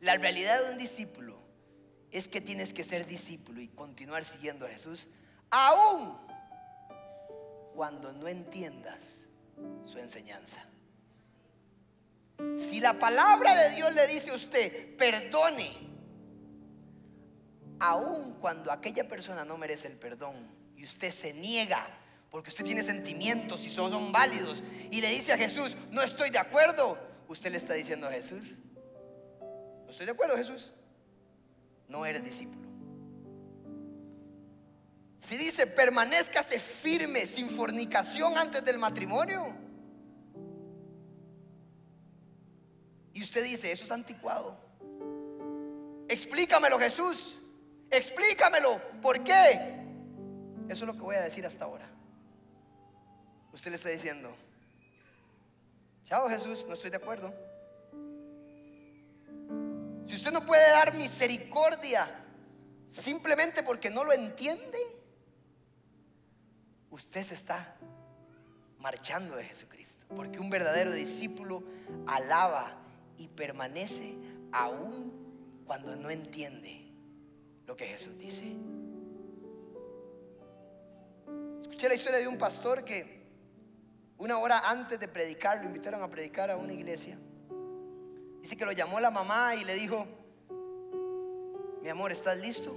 La 0.00 0.16
realidad 0.16 0.62
de 0.62 0.72
un 0.72 0.78
discípulo 0.78 1.38
es 2.10 2.28
que 2.28 2.40
tienes 2.40 2.72
que 2.72 2.84
ser 2.84 3.06
discípulo 3.06 3.60
y 3.60 3.68
continuar 3.68 4.24
siguiendo 4.24 4.66
a 4.66 4.68
Jesús, 4.68 5.08
aún 5.50 6.16
cuando 7.74 8.12
no 8.12 8.28
entiendas 8.28 9.15
su 9.84 9.98
enseñanza. 9.98 10.64
Si 12.56 12.80
la 12.80 12.98
palabra 12.98 13.54
de 13.54 13.76
Dios 13.76 13.94
le 13.94 14.06
dice 14.06 14.30
a 14.30 14.34
usted, 14.34 14.96
perdone, 14.96 15.86
aun 17.80 18.34
cuando 18.40 18.70
aquella 18.70 19.08
persona 19.08 19.44
no 19.44 19.56
merece 19.56 19.88
el 19.88 19.96
perdón 19.96 20.34
y 20.76 20.84
usted 20.84 21.10
se 21.10 21.32
niega 21.32 21.86
porque 22.30 22.50
usted 22.50 22.64
tiene 22.64 22.82
sentimientos 22.82 23.64
y 23.64 23.70
son, 23.70 23.90
son 23.90 24.12
válidos 24.12 24.62
y 24.90 25.00
le 25.00 25.08
dice 25.10 25.32
a 25.32 25.38
Jesús, 25.38 25.76
no 25.90 26.02
estoy 26.02 26.30
de 26.30 26.38
acuerdo, 26.38 26.98
usted 27.28 27.50
le 27.50 27.58
está 27.58 27.74
diciendo 27.74 28.08
a 28.08 28.12
Jesús, 28.12 28.56
no 29.84 29.90
estoy 29.90 30.06
de 30.06 30.12
acuerdo 30.12 30.36
Jesús, 30.36 30.72
no 31.88 32.04
eres 32.04 32.24
discípulo. 32.24 32.65
Si 35.18 35.36
dice, 35.36 35.66
permanezcase 35.66 36.58
firme 36.58 37.26
sin 37.26 37.50
fornicación 37.50 38.36
antes 38.36 38.64
del 38.64 38.78
matrimonio, 38.78 39.54
Y 43.16 43.22
usted 43.22 43.42
dice, 43.42 43.72
eso 43.72 43.86
es 43.86 43.90
anticuado. 43.90 44.58
Explícamelo 46.06 46.78
Jesús. 46.78 47.38
Explícamelo. 47.90 48.78
¿Por 49.00 49.24
qué? 49.24 49.74
Eso 50.68 50.84
es 50.84 50.86
lo 50.86 50.92
que 50.92 51.00
voy 51.00 51.16
a 51.16 51.22
decir 51.22 51.46
hasta 51.46 51.64
ahora. 51.64 51.88
Usted 53.54 53.70
le 53.70 53.76
está 53.76 53.88
diciendo, 53.88 54.36
chao 56.04 56.28
Jesús, 56.28 56.66
no 56.68 56.74
estoy 56.74 56.90
de 56.90 56.98
acuerdo. 56.98 57.32
Si 60.06 60.14
usted 60.14 60.30
no 60.30 60.44
puede 60.44 60.70
dar 60.72 60.92
misericordia 60.92 62.22
simplemente 62.90 63.62
porque 63.62 63.88
no 63.88 64.04
lo 64.04 64.12
entiende, 64.12 64.76
usted 66.90 67.22
se 67.22 67.34
está 67.34 67.76
marchando 68.78 69.36
de 69.36 69.44
Jesucristo. 69.44 70.06
Porque 70.14 70.38
un 70.38 70.50
verdadero 70.50 70.92
discípulo 70.92 71.62
alaba 72.06 72.76
y 73.18 73.28
permanece 73.28 74.16
aún 74.52 75.12
cuando 75.66 75.96
no 75.96 76.10
entiende 76.10 76.86
lo 77.66 77.76
que 77.76 77.86
Jesús 77.86 78.16
dice. 78.18 78.56
Escuché 81.60 81.88
la 81.88 81.94
historia 81.94 82.18
de 82.18 82.28
un 82.28 82.38
pastor 82.38 82.84
que 82.84 83.26
una 84.18 84.38
hora 84.38 84.60
antes 84.70 84.98
de 84.98 85.08
predicar, 85.08 85.58
lo 85.58 85.64
invitaron 85.64 86.02
a 86.02 86.08
predicar 86.08 86.50
a 86.50 86.56
una 86.56 86.72
iglesia. 86.72 87.18
Dice 88.40 88.56
que 88.56 88.64
lo 88.64 88.72
llamó 88.72 89.00
la 89.00 89.10
mamá 89.10 89.56
y 89.56 89.64
le 89.64 89.74
dijo, 89.74 90.06
mi 91.82 91.88
amor, 91.88 92.12
¿estás 92.12 92.38
listo? 92.38 92.74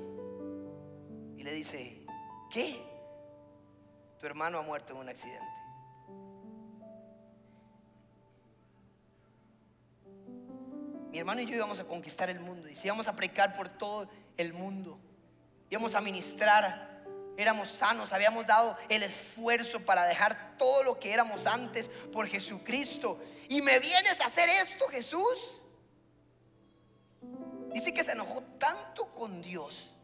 Y 1.37 1.43
le 1.43 1.53
dice, 1.53 2.05
¿qué? 2.51 2.88
tu 4.19 4.25
hermano 4.25 4.59
ha 4.59 4.61
muerto 4.61 4.93
en 4.93 4.99
un 4.99 5.09
accidente. 5.09 5.45
Mi 11.11 11.17
hermano 11.17 11.41
y 11.41 11.47
yo 11.47 11.55
íbamos 11.55 11.79
a 11.79 11.85
conquistar 11.85 12.29
el 12.29 12.39
mundo 12.39 12.69
y 12.69 12.75
si 12.75 12.87
íbamos 12.87 13.07
a 13.07 13.15
predicar 13.15 13.55
por 13.55 13.69
todo 13.69 14.07
el 14.37 14.53
mundo, 14.53 14.99
íbamos 15.69 15.95
a 15.95 16.01
ministrar, 16.01 17.03
éramos 17.35 17.69
sanos, 17.69 18.13
habíamos 18.13 18.45
dado 18.45 18.77
el 18.89 19.01
esfuerzo 19.01 19.79
para 19.79 20.05
dejar 20.05 20.55
todo 20.57 20.83
lo 20.83 20.99
que 20.99 21.11
éramos 21.11 21.47
antes 21.47 21.89
por 22.11 22.27
Jesucristo. 22.27 23.19
Y 23.47 23.61
me 23.61 23.79
vienes 23.79 24.21
a 24.21 24.25
hacer 24.25 24.49
esto, 24.49 24.87
Jesús. 24.89 25.61
Dice 27.73 27.93
que 27.93 28.03
se 28.03 28.11
enojó 28.11 28.43
tanto 28.59 29.07
con 29.13 29.41
Dios 29.41 29.95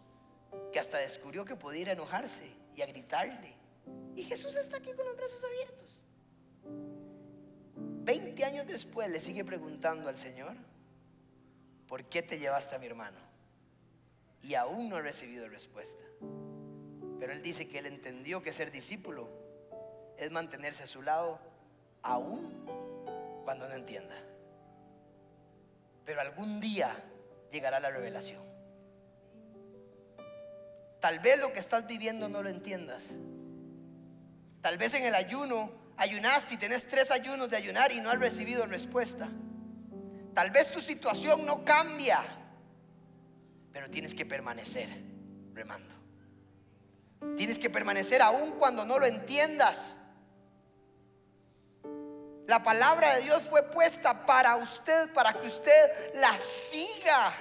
que 0.72 0.80
hasta 0.80 0.98
descubrió 0.98 1.46
que 1.46 1.56
podía 1.56 1.82
ir 1.82 1.90
a 1.90 1.94
enojarse 1.94 2.52
y 2.76 2.82
a 2.82 2.86
gritarle. 2.86 3.55
Y 4.16 4.24
Jesús 4.24 4.56
está 4.56 4.78
aquí 4.78 4.94
con 4.94 5.06
los 5.06 5.18
brazos 5.18 5.44
abiertos. 5.44 6.02
Veinte 8.06 8.46
años 8.46 8.68
después 8.68 9.10
le 9.10 9.20
sigue 9.20 9.44
preguntando 9.44 10.10
al 10.10 10.18
Señor, 10.18 10.54
¿por 11.88 12.04
qué 12.06 12.22
te 12.22 12.38
llevaste 12.40 12.76
a 12.76 12.80
mi 12.80 12.86
hermano? 12.86 13.18
Y 14.42 14.54
aún 14.54 14.90
no 14.90 14.98
ha 14.98 15.02
recibido 15.02 15.50
respuesta. 15.50 16.04
Pero 17.20 17.34
él 17.34 17.42
dice 17.42 17.68
que 17.68 17.80
él 17.80 17.88
entendió 17.88 18.42
que 18.42 18.54
ser 18.54 18.72
discípulo 18.72 19.28
es 20.18 20.32
mantenerse 20.32 20.84
a 20.84 20.88
su 20.88 21.02
lado 21.02 21.40
aún 22.04 22.66
cuando 23.44 23.68
no 23.68 23.74
entienda. 23.74 24.16
Pero 26.06 26.22
algún 26.22 26.60
día 26.60 26.96
llegará 27.52 27.80
la 27.80 27.90
revelación. 27.90 28.44
Tal 31.02 31.20
vez 31.20 31.40
lo 31.40 31.52
que 31.54 31.60
estás 31.60 31.88
viviendo 31.88 32.30
no 32.30 32.42
lo 32.44 32.50
entiendas. 32.50 33.16
Tal 34.66 34.80
vez 34.80 34.96
en 34.96 35.06
el 35.06 35.14
ayuno 35.14 35.70
ayunaste 35.96 36.56
y 36.56 36.58
tenés 36.58 36.88
tres 36.88 37.12
ayunos 37.12 37.52
de 37.52 37.56
ayunar 37.56 37.92
y 37.92 38.00
no 38.00 38.10
has 38.10 38.18
recibido 38.18 38.66
respuesta. 38.66 39.30
Tal 40.34 40.50
vez 40.50 40.72
tu 40.72 40.80
situación 40.80 41.46
no 41.46 41.64
cambia, 41.64 42.24
pero 43.72 43.92
tienes 43.92 44.16
que 44.16 44.26
permanecer 44.26 44.90
remando. 45.54 45.94
Tienes 47.38 47.60
que 47.60 47.70
permanecer 47.70 48.24
aún 48.24 48.54
cuando 48.54 48.88
no 48.88 48.98
lo 48.98 49.06
entiendas. 49.06 49.98
La 52.48 52.64
palabra 52.64 53.18
de 53.18 53.22
Dios 53.22 53.44
fue 53.44 53.62
puesta 53.70 54.26
para 54.26 54.56
usted, 54.56 55.14
para 55.14 55.40
que 55.40 55.46
usted 55.46 56.16
la 56.16 56.36
siga. 56.38 57.38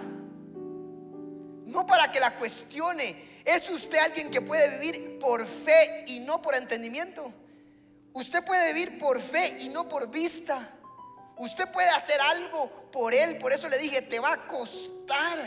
No 1.65 1.87
para 1.87 2.13
que 2.13 2.21
la 2.21 2.35
cuestione. 2.35 3.34
¿Es 3.45 3.69
usted 3.69 3.99
alguien 3.99 4.31
que 4.31 4.41
puede 4.41 4.79
vivir 4.79 5.19
por 5.19 5.47
fe 5.47 6.05
y 6.07 6.21
no 6.21 6.41
por 6.41 6.55
entendimiento? 6.55 7.33
Usted 8.15 8.45
puede 8.45 8.73
vivir 8.73 8.99
por 8.99 9.21
fe 9.21 9.57
y 9.61 9.69
no 9.69 9.89
por 9.89 10.09
vista. 10.09 10.71
Usted 11.37 11.71
puede 11.71 11.89
hacer 11.91 12.21
algo 12.21 12.91
por 12.91 13.13
él. 13.13 13.39
Por 13.39 13.53
eso 13.53 13.69
le 13.69 13.77
dije, 13.79 14.03
te 14.03 14.19
va 14.19 14.33
a 14.33 14.47
costar. 14.47 15.39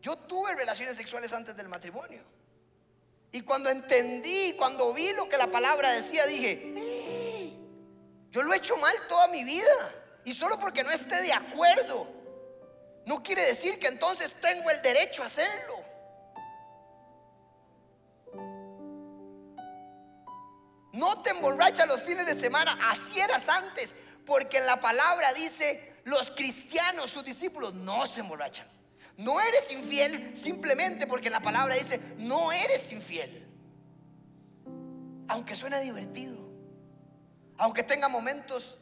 Yo 0.00 0.16
tuve 0.16 0.54
relaciones 0.54 0.96
sexuales 0.96 1.32
antes 1.32 1.56
del 1.56 1.68
matrimonio. 1.68 2.22
Y 3.30 3.42
cuando 3.42 3.68
entendí, 3.68 4.54
cuando 4.56 4.92
vi 4.92 5.12
lo 5.12 5.28
que 5.28 5.36
la 5.36 5.48
palabra 5.48 5.92
decía, 5.92 6.26
dije, 6.26 7.52
yo 8.30 8.42
lo 8.42 8.52
he 8.52 8.56
hecho 8.56 8.76
mal 8.76 8.94
toda 9.08 9.26
mi 9.28 9.44
vida. 9.44 9.94
Y 10.24 10.34
solo 10.34 10.58
porque 10.58 10.82
no 10.82 10.90
esté 10.90 11.20
de 11.22 11.32
acuerdo, 11.32 12.06
no 13.06 13.22
quiere 13.22 13.42
decir 13.44 13.78
que 13.78 13.88
entonces 13.88 14.32
tengo 14.40 14.70
el 14.70 14.80
derecho 14.82 15.22
a 15.22 15.26
hacerlo. 15.26 15.81
No 20.92 21.22
te 21.22 21.30
emborrachas 21.30 21.88
los 21.88 22.02
fines 22.02 22.26
de 22.26 22.34
semana, 22.34 22.76
así 22.90 23.18
eras 23.18 23.48
antes, 23.48 23.94
porque 24.26 24.58
en 24.58 24.66
la 24.66 24.80
palabra 24.80 25.32
dice, 25.32 25.94
los 26.04 26.30
cristianos, 26.30 27.10
sus 27.10 27.24
discípulos, 27.24 27.74
no 27.74 28.06
se 28.06 28.20
emborrachan. 28.20 28.66
No 29.16 29.40
eres 29.40 29.70
infiel 29.72 30.36
simplemente 30.36 31.06
porque 31.06 31.30
la 31.30 31.40
palabra 31.40 31.76
dice, 31.76 32.00
no 32.18 32.52
eres 32.52 32.92
infiel. 32.92 33.46
Aunque 35.28 35.54
suena 35.54 35.80
divertido, 35.80 36.38
aunque 37.56 37.82
tenga 37.82 38.08
momentos 38.08 38.78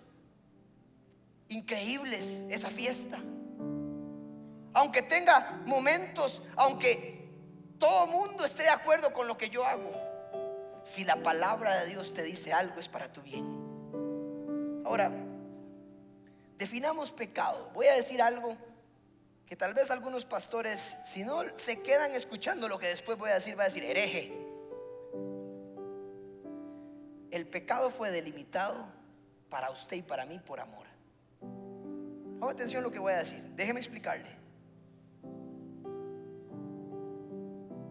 increíbles 1.49 2.41
esa 2.49 2.71
fiesta, 2.71 3.21
aunque 4.73 5.03
tenga 5.03 5.61
momentos, 5.67 6.43
aunque 6.57 7.29
todo 7.79 8.07
mundo 8.07 8.45
esté 8.45 8.65
de 8.65 8.71
acuerdo 8.71 9.13
con 9.13 9.27
lo 9.27 9.37
que 9.37 9.51
yo 9.51 9.65
hago, 9.65 10.10
si 10.83 11.05
la 11.05 11.23
palabra 11.23 11.81
de 11.81 11.87
Dios 11.87 12.15
te 12.15 12.23
dice 12.23 12.53
algo 12.53 12.81
es 12.81 12.89
para 12.89 13.13
tu 13.13 13.23
bien. 13.23 13.45
Ahora, 14.85 15.11
definamos 16.59 17.13
pecado. 17.13 17.71
Voy 17.75 17.87
a 17.87 17.95
decir 17.95 18.21
algo 18.21 18.57
que 19.47 19.57
tal 19.57 19.75
vez 19.75 19.91
algunos 19.91 20.25
pastores, 20.25 20.97
si 21.05 21.25
no 21.25 21.43
se 21.57 21.83
quedan 21.83 22.15
escuchando 22.15 22.69
lo 22.69 22.79
que 22.79 22.87
después 22.87 23.19
voy 23.19 23.31
a 23.31 23.35
decir, 23.35 23.59
va 23.59 23.65
a 23.65 23.67
decir 23.67 23.85
hereje. 23.85 24.33
El 27.31 27.47
pecado 27.47 27.91
fue 27.91 28.11
delimitado 28.11 28.87
para 29.49 29.71
usted 29.71 29.99
y 29.99 30.03
para 30.03 30.25
mí 30.25 30.39
por 30.39 30.61
amor. 30.61 30.87
Ponga 31.41 32.53
atención 32.53 32.81
a 32.81 32.85
lo 32.85 32.91
que 32.91 32.99
voy 32.99 33.13
a 33.13 33.19
decir. 33.19 33.43
Déjeme 33.55 33.81
explicarle. 33.81 34.40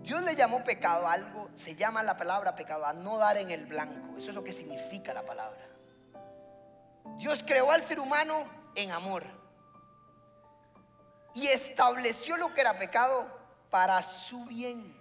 Dios 0.10 0.24
le 0.24 0.36
llamó 0.36 0.63
pecado 0.63 1.08
a 1.08 1.13
algo, 1.13 1.52
se 1.54 1.76
llama 1.76 2.02
la 2.02 2.17
palabra 2.17 2.56
pecado, 2.56 2.84
a 2.84 2.93
no 2.93 3.19
dar 3.19 3.38
en 3.38 3.52
el 3.52 3.67
blanco. 3.67 4.17
Eso 4.17 4.30
es 4.30 4.36
lo 4.36 4.43
que 4.43 4.52
significa 4.52 5.13
la 5.13 5.22
palabra. 5.22 5.69
Dios 7.17 7.43
creó 7.45 7.69
al 7.69 7.84
ser 7.84 8.00
humano 8.00 8.50
en 8.74 8.89
amor 8.89 9.24
y 11.36 11.45
estableció 11.45 12.38
lo 12.38 12.56
que 12.56 12.62
era 12.62 12.80
pecado 12.80 13.28
para 13.69 14.02
su 14.02 14.45
bien. 14.45 14.98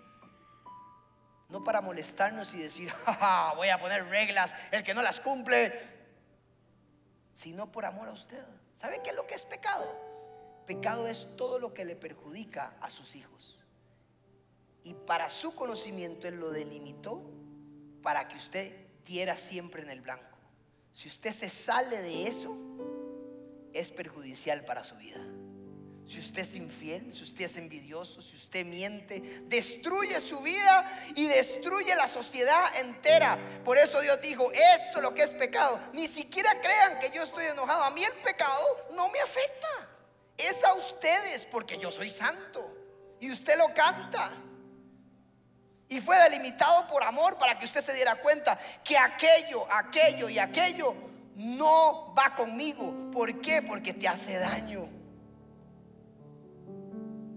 No 1.49 1.65
para 1.65 1.81
molestarnos 1.81 2.53
y 2.53 2.59
decir, 2.59 2.93
voy 3.57 3.71
a 3.71 3.79
poner 3.79 4.05
reglas, 4.11 4.55
el 4.73 4.83
que 4.83 4.93
no 4.93 5.01
las 5.01 5.21
cumple, 5.21 5.73
sino 7.33 7.73
por 7.73 7.87
amor 7.87 8.09
a 8.09 8.13
usted. 8.13 8.45
¿Sabe 8.77 9.01
qué 9.03 9.09
es 9.09 9.17
lo 9.17 9.27
que 9.27 9.37
es 9.37 9.47
pecado? 9.47 9.87
Pecado 10.67 11.07
es 11.07 11.35
todo 11.35 11.59
lo 11.59 11.73
que 11.73 11.87
le 11.87 11.97
perjudica 11.97 12.75
a 12.83 12.91
sus 12.91 13.17
hijos. 13.17 13.58
Y 14.85 14.95
para 14.95 15.29
su 15.29 15.55
conocimiento 15.55 16.29
Él 16.29 16.37
lo 16.37 16.51
delimitó 16.51 17.23
para 18.03 18.29
que 18.29 18.37
usted 18.37 18.75
diera 19.05 19.37
siempre 19.37 19.83
en 19.83 19.91
el 19.91 20.01
blanco. 20.01 20.39
Si 20.93 21.09
usted 21.09 21.33
se 21.33 21.51
sale 21.51 22.01
de 22.03 22.27
eso, 22.27 22.57
es 23.73 23.91
perjudicial 23.91 24.65
para 24.65 24.85
su 24.85 24.97
vida 24.97 25.21
si 26.09 26.21
usted 26.21 26.41
es 26.41 26.55
infiel, 26.55 27.13
si 27.13 27.23
usted 27.23 27.45
es 27.45 27.57
envidioso, 27.57 28.23
si 28.23 28.35
usted 28.35 28.65
miente, 28.65 29.43
destruye 29.45 30.19
su 30.21 30.41
vida 30.41 31.03
y 31.15 31.27
destruye 31.27 31.95
la 31.95 32.09
sociedad 32.09 32.75
entera. 32.77 33.39
Por 33.63 33.77
eso 33.77 34.01
Dios 34.01 34.19
dijo, 34.23 34.51
esto 34.51 34.97
es 34.97 35.03
lo 35.03 35.15
que 35.15 35.25
es 35.25 35.31
pecado. 35.31 35.79
Ni 35.93 36.09
siquiera 36.09 36.59
crean 36.63 36.99
que 36.99 37.11
yo 37.15 37.25
estoy 37.25 37.45
enojado. 37.45 37.85
A 37.85 37.91
mí 37.91 38.03
el 38.03 38.15
pecado 38.23 38.87
no 38.95 39.09
me 39.11 39.21
afecta. 39.21 39.69
Es 40.39 40.65
a 40.65 40.73
ustedes 40.75 41.45
porque 41.45 41.77
yo 41.77 41.91
soy 41.91 42.09
santo. 42.09 42.75
Y 43.21 43.31
usted 43.31 43.59
lo 43.59 43.75
canta. 43.75 44.33
Y 45.89 46.01
fue 46.01 46.19
delimitado 46.19 46.87
por 46.89 47.03
amor 47.03 47.37
para 47.39 47.59
que 47.59 47.65
usted 47.65 47.83
se 47.83 47.95
diera 47.95 48.17
cuenta 48.17 48.59
que 48.85 48.97
aquello, 48.99 49.67
aquello 49.73 50.29
y 50.29 50.39
aquello 50.39 50.95
no 51.35 52.15
va 52.15 52.35
conmigo. 52.35 53.11
¿Por 53.11 53.41
qué? 53.41 53.63
Porque 53.63 53.95
te 53.95 54.07
hace 54.07 54.39
daño. 54.39 54.89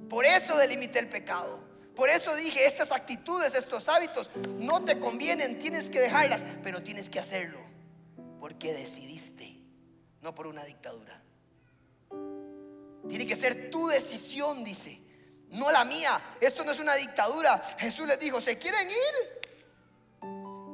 Por 0.09 0.25
eso 0.25 0.57
delimité 0.57 0.99
el 0.99 1.07
pecado. 1.07 1.59
Por 1.95 2.09
eso 2.09 2.35
dije, 2.35 2.65
estas 2.65 2.91
actitudes, 2.91 3.53
estos 3.53 3.87
hábitos 3.87 4.29
no 4.59 4.83
te 4.83 4.99
convienen, 4.99 5.59
tienes 5.59 5.89
que 5.89 5.99
dejarlas, 5.99 6.43
pero 6.63 6.81
tienes 6.83 7.09
que 7.09 7.19
hacerlo. 7.19 7.59
Porque 8.39 8.73
decidiste, 8.73 9.57
no 10.21 10.33
por 10.33 10.47
una 10.47 10.65
dictadura. 10.65 11.21
Tiene 13.07 13.25
que 13.25 13.35
ser 13.35 13.69
tu 13.69 13.87
decisión, 13.87 14.63
dice, 14.63 15.01
no 15.51 15.71
la 15.71 15.85
mía. 15.85 16.19
Esto 16.39 16.63
no 16.63 16.71
es 16.71 16.79
una 16.79 16.95
dictadura. 16.95 17.61
Jesús 17.77 18.07
les 18.07 18.19
dijo, 18.19 18.41
¿se 18.41 18.57
quieren 18.57 18.87
ir? 18.89 19.41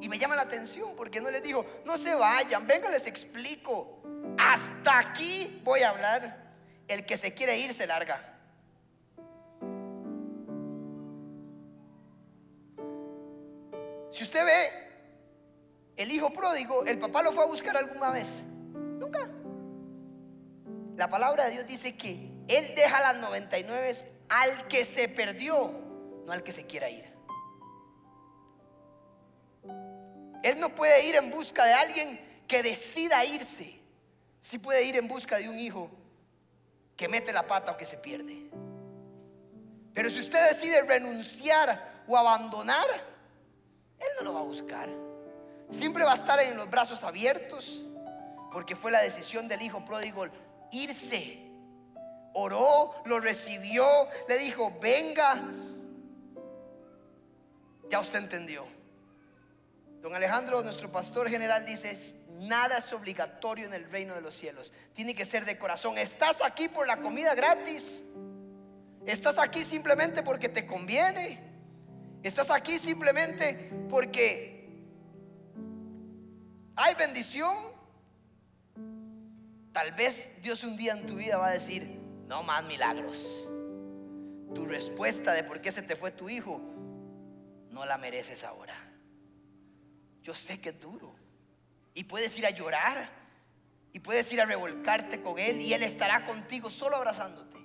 Y 0.01 0.09
me 0.09 0.19
llama 0.19 0.35
la 0.35 0.43
atención 0.43 0.95
porque 0.95 1.19
no 1.19 1.29
les 1.29 1.41
dijo, 1.41 1.65
no 1.83 1.97
se 1.97 2.13
vayan, 2.13 2.67
venga, 2.67 2.89
les 2.89 3.07
explico. 3.07 4.01
Hasta 4.37 4.99
aquí 4.99 5.61
voy 5.63 5.81
a 5.81 5.89
hablar. 5.89 6.47
El 6.87 7.05
que 7.05 7.17
se 7.17 7.33
quiere 7.33 7.57
ir 7.57 7.73
se 7.73 7.85
larga. 7.85 8.35
Si 14.11 14.23
usted 14.23 14.45
ve 14.45 14.69
el 15.97 16.11
hijo 16.11 16.29
pródigo, 16.29 16.85
el 16.85 16.97
papá 16.97 17.23
lo 17.23 17.33
fue 17.33 17.43
a 17.43 17.47
buscar 17.47 17.75
alguna 17.75 18.11
vez. 18.11 18.43
Nunca. 18.73 19.27
La 20.95 21.09
palabra 21.09 21.45
de 21.45 21.51
Dios 21.51 21.67
dice 21.67 21.97
que 21.97 22.31
Él 22.47 22.73
deja 22.75 23.01
las 23.01 23.17
99 23.17 24.16
al 24.29 24.67
que 24.67 24.85
se 24.85 25.07
perdió, 25.07 25.71
no 26.25 26.31
al 26.31 26.43
que 26.43 26.51
se 26.51 26.65
quiera 26.65 26.89
ir. 26.89 27.05
Él 30.43 30.59
no 30.59 30.73
puede 30.73 31.05
ir 31.07 31.15
en 31.15 31.31
busca 31.31 31.65
de 31.65 31.73
alguien 31.73 32.43
que 32.47 32.63
decida 32.63 33.25
irse. 33.25 33.79
Sí 34.39 34.59
puede 34.59 34.83
ir 34.83 34.95
en 34.95 35.07
busca 35.07 35.37
de 35.37 35.49
un 35.49 35.59
hijo 35.59 35.89
que 36.95 37.07
mete 37.07 37.33
la 37.33 37.43
pata 37.43 37.73
o 37.73 37.77
que 37.77 37.85
se 37.85 37.97
pierde. 37.97 38.49
Pero 39.93 40.09
si 40.09 40.19
usted 40.19 40.51
decide 40.51 40.81
renunciar 40.81 42.03
o 42.07 42.15
abandonar, 42.15 42.85
Él 43.99 44.07
no 44.19 44.25
lo 44.25 44.33
va 44.35 44.41
a 44.41 44.43
buscar. 44.43 44.89
Siempre 45.69 46.03
va 46.03 46.13
a 46.13 46.15
estar 46.15 46.39
en 46.39 46.55
los 46.55 46.69
brazos 46.69 47.03
abiertos, 47.03 47.81
porque 48.51 48.75
fue 48.75 48.91
la 48.91 49.01
decisión 49.01 49.47
del 49.47 49.61
hijo 49.61 49.83
pródigo 49.83 50.27
irse. 50.71 51.46
Oró, 52.39 52.93
lo 53.05 53.19
recibió, 53.19 53.83
le 54.29 54.37
dijo, 54.37 54.71
venga. 54.79 55.43
Ya 57.89 57.99
usted 57.99 58.19
entendió. 58.19 58.63
Don 60.03 60.13
Alejandro, 60.13 60.61
nuestro 60.61 60.91
pastor 60.91 61.31
general, 61.31 61.65
dice, 61.65 62.15
nada 62.41 62.77
es 62.77 62.93
obligatorio 62.93 63.65
en 63.65 63.73
el 63.73 63.89
reino 63.89 64.13
de 64.13 64.21
los 64.21 64.35
cielos. 64.35 64.71
Tiene 64.93 65.15
que 65.15 65.25
ser 65.25 65.45
de 65.45 65.57
corazón. 65.57 65.97
Estás 65.97 66.37
aquí 66.43 66.67
por 66.67 66.85
la 66.85 66.97
comida 66.97 67.33
gratis. 67.33 68.03
Estás 69.07 69.39
aquí 69.39 69.65
simplemente 69.65 70.21
porque 70.21 70.47
te 70.47 70.67
conviene. 70.67 71.41
Estás 72.21 72.51
aquí 72.51 72.77
simplemente 72.77 73.71
porque 73.89 74.85
hay 76.75 76.93
bendición. 76.93 77.57
Tal 79.73 79.91
vez 79.93 80.29
Dios 80.43 80.63
un 80.63 80.77
día 80.77 80.93
en 80.93 81.07
tu 81.07 81.15
vida 81.15 81.37
va 81.37 81.47
a 81.47 81.53
decir, 81.53 81.96
no 82.27 82.43
más 82.43 82.63
milagros. 82.65 83.47
Tu 84.53 84.65
respuesta 84.65 85.33
de 85.33 85.43
por 85.43 85.61
qué 85.61 85.71
se 85.71 85.81
te 85.81 85.95
fue 85.95 86.11
tu 86.11 86.29
hijo, 86.29 86.59
no 87.71 87.85
la 87.85 87.97
mereces 87.97 88.43
ahora. 88.43 88.75
Yo 90.21 90.33
sé 90.33 90.59
que 90.59 90.69
es 90.69 90.79
duro. 90.79 91.15
Y 91.93 92.03
puedes 92.03 92.37
ir 92.37 92.45
a 92.45 92.49
llorar. 92.49 93.09
Y 93.93 93.99
puedes 93.99 94.31
ir 94.31 94.41
a 94.41 94.45
revolcarte 94.45 95.21
con 95.21 95.39
Él. 95.39 95.61
Y 95.61 95.73
Él 95.73 95.83
estará 95.83 96.25
contigo 96.25 96.69
solo 96.69 96.97
abrazándote. 96.97 97.57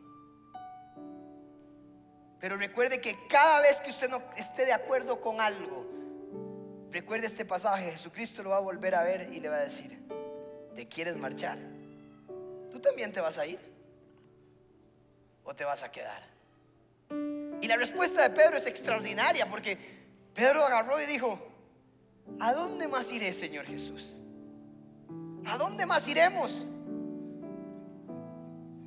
Pero 2.39 2.57
recuerde 2.57 3.01
que 3.01 3.17
cada 3.29 3.61
vez 3.61 3.81
que 3.81 3.91
usted 3.91 4.09
no 4.09 4.23
esté 4.37 4.65
de 4.65 4.73
acuerdo 4.73 5.21
con 5.21 5.41
algo, 5.41 5.87
recuerde 6.91 7.27
este 7.27 7.45
pasaje, 7.45 7.93
Jesucristo 7.93 8.43
lo 8.43 8.51
va 8.51 8.57
a 8.57 8.61
volver 8.61 8.95
a 8.95 9.03
ver 9.03 9.33
y 9.33 9.39
le 9.39 9.49
va 9.49 9.57
a 9.57 9.61
decir, 9.61 9.99
¿te 10.75 10.89
quieres 10.89 11.17
marchar? 11.17 11.59
¿Tú 12.73 12.81
también 12.81 13.13
te 13.13 13.21
vas 13.21 13.39
a 13.39 13.47
ir? 13.47 13.61
¿O 15.45 15.55
te 15.55 15.65
vas 15.65 15.83
a 15.83 15.91
quedar? 15.91 16.23
Y 17.61 17.69
la 17.69 17.77
respuesta 17.77 18.23
de 18.23 18.31
Pedro 18.31 18.57
es 18.57 18.67
extraordinaria 18.67 19.49
porque 19.49 19.79
Pedro 20.35 20.65
agarró 20.65 21.01
y 21.01 21.07
dijo, 21.07 21.39
¿a 22.41 22.53
dónde 22.53 22.89
más 22.89 23.11
iré, 23.11 23.33
Señor 23.33 23.67
Jesús? 23.67 24.17
¿A 25.47 25.57
dónde 25.57 25.87
más 25.87 26.07
iremos? 26.09 26.67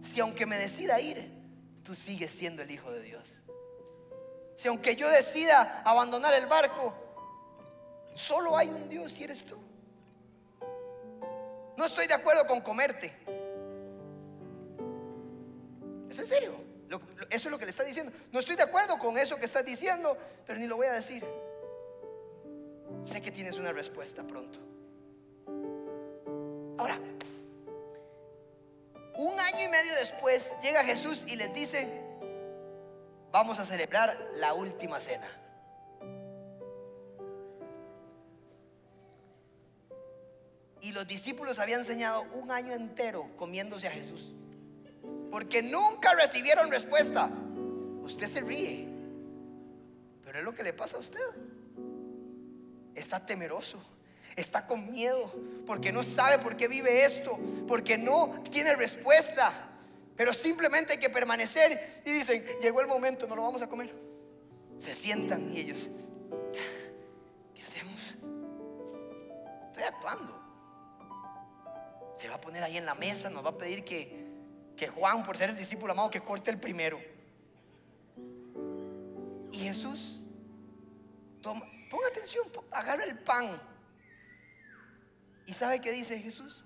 Si 0.02 0.20
aunque 0.20 0.46
me 0.46 0.58
decida 0.58 1.00
ir, 1.00 1.32
tú 1.84 1.96
sigues 1.96 2.32
siendo 2.32 2.62
el 2.62 2.72
Hijo 2.72 2.92
de 2.92 3.02
Dios. 3.02 3.30
Si 4.56 4.68
aunque 4.68 4.96
yo 4.96 5.10
decida 5.10 5.82
abandonar 5.84 6.34
el 6.34 6.46
barco, 6.46 6.94
solo 8.14 8.58
hay 8.58 8.70
un 8.70 8.88
Dios 8.88 9.18
y 9.20 9.24
eres 9.24 9.46
tú. 9.46 9.58
No 11.78 11.86
estoy 11.86 12.08
de 12.08 12.14
acuerdo 12.14 12.48
con 12.48 12.62
comerte. 12.62 13.14
¿Es 16.16 16.20
en 16.20 16.28
serio? 16.28 16.56
Eso 17.30 17.50
es 17.50 17.52
lo 17.52 17.60
que 17.60 17.66
le 17.66 17.72
está 17.72 17.84
diciendo. 17.84 18.14
No 18.32 18.40
estoy 18.40 18.56
de 18.56 18.64
acuerdo 18.64 18.98
con 18.98 19.18
eso 19.18 19.36
que 19.36 19.44
estás 19.44 19.66
diciendo, 19.66 20.18
pero 20.48 20.58
ni 20.58 20.66
lo 20.66 20.78
voy 20.78 20.88
a 20.88 20.94
decir. 20.94 21.26
Sé 23.04 23.22
que 23.22 23.32
tienes 23.32 23.58
una 23.58 23.74
respuesta 23.74 24.24
pronto. 24.24 24.58
Ahora, 26.78 26.98
un 29.18 29.38
año 29.38 29.66
y 29.66 29.68
medio 29.68 29.94
después 29.96 30.54
llega 30.64 30.86
Jesús 30.86 31.22
y 31.28 31.36
les 31.36 31.54
dice, 31.54 32.02
vamos 33.34 33.60
a 33.60 33.66
celebrar 33.66 34.18
la 34.38 34.54
última 34.54 35.02
cena. 35.02 35.28
Y 40.80 40.94
los 40.94 41.06
discípulos 41.06 41.60
habían 41.60 41.82
enseñado 41.82 42.22
un 42.36 42.52
año 42.52 42.74
entero 42.74 43.30
comiéndose 43.36 43.90
a 43.90 43.92
Jesús. 43.92 44.34
Porque 45.32 45.62
nunca 45.62 46.14
recibieron 46.16 46.72
respuesta. 46.72 47.30
Usted 48.04 48.28
se 48.28 48.42
ríe. 48.42 48.88
Pero 50.24 50.40
es 50.40 50.46
lo 50.46 50.54
que 50.54 50.64
le 50.64 50.74
pasa 50.74 50.98
a 50.98 51.00
usted. 51.00 51.20
Está 52.94 53.26
temeroso. 53.26 53.78
Está 54.36 54.66
con 54.66 54.92
miedo. 54.92 55.32
Porque 55.66 55.92
no 55.92 56.04
sabe 56.04 56.40
por 56.40 56.56
qué 56.56 56.68
vive 56.68 57.06
esto. 57.06 57.38
Porque 57.68 57.98
no 57.98 58.42
tiene 58.52 58.76
respuesta. 58.76 59.72
Pero 60.16 60.34
simplemente 60.34 60.94
hay 60.94 61.00
que 61.00 61.10
permanecer 61.10 62.02
y 62.06 62.12
dicen, 62.14 62.44
llegó 62.62 62.80
el 62.80 62.88
momento, 62.88 63.28
no 63.28 63.36
lo 63.36 63.44
vamos 63.44 63.62
a 63.62 63.68
comer. 63.68 63.94
Se 64.78 64.94
sientan 64.94 65.54
y 65.54 65.60
ellos, 65.60 65.88
¿qué 67.54 67.62
hacemos? 67.62 68.16
Estoy 69.68 69.84
actuando. 69.84 70.42
Se 72.18 72.30
va 72.30 72.36
a 72.36 72.42
poner 72.42 72.64
ahí 72.64 72.78
en 72.78 72.86
la 72.86 72.96
mesa, 72.96 73.30
nos 73.30 73.44
va 73.44 73.50
a 73.50 73.58
pedir 73.58 73.84
que, 73.84 74.25
que 74.76 74.88
Juan, 74.88 75.24
por 75.24 75.38
ser 75.38 75.50
el 75.50 75.58
discípulo 75.58 75.94
amado, 75.94 76.10
que 76.10 76.22
corte 76.22 76.52
el 76.52 76.60
primero. 76.60 77.00
Y 79.52 79.60
Jesús, 79.60 80.20
toma, 81.42 81.66
ponga 81.90 82.08
atención, 82.08 82.46
agarra 82.72 83.06
el 83.06 83.18
pan. 83.20 83.62
¿Y 85.46 85.54
sabe 85.54 85.80
qué 85.80 85.92
dice 85.92 86.20
Jesús? 86.20 86.66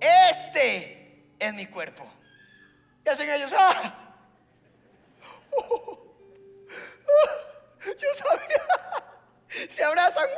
Este 0.00 1.34
es 1.38 1.54
mi 1.54 1.66
cuerpo. 1.66 2.06
Y 3.04 3.08
hacen 3.08 3.28
ellos, 3.30 3.52
¡ah! 3.56 3.94
yo 7.84 8.14
sabía. 8.14 8.62
Se 9.68 9.84
abrazan. 9.84 10.28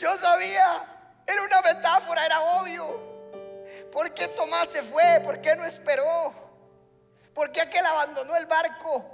Yo 0.00 0.16
sabía. 0.16 0.84
Era 1.26 1.42
una 1.42 1.62
metáfora, 1.62 2.26
era 2.26 2.40
obvio. 2.40 3.11
¿Por 3.92 4.14
qué 4.14 4.26
Tomás 4.28 4.70
se 4.70 4.82
fue? 4.82 5.20
¿Por 5.22 5.40
qué 5.42 5.54
no 5.54 5.66
esperó? 5.66 6.32
¿Por 7.34 7.52
qué 7.52 7.60
aquel 7.60 7.84
abandonó 7.84 8.34
el 8.36 8.46
barco? 8.46 9.04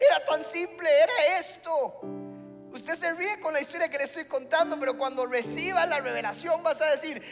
Era 0.00 0.24
tan 0.26 0.44
simple, 0.44 0.90
era 0.90 1.38
esto. 1.38 2.00
Usted 2.72 2.98
se 2.98 3.12
ríe 3.12 3.38
con 3.38 3.52
la 3.52 3.60
historia 3.60 3.88
que 3.88 3.98
le 3.98 4.04
estoy 4.04 4.24
contando, 4.24 4.78
pero 4.80 4.98
cuando 4.98 5.24
reciba 5.24 5.86
la 5.86 6.00
revelación 6.00 6.62
vas 6.64 6.80
a 6.80 6.90
decir, 6.90 7.22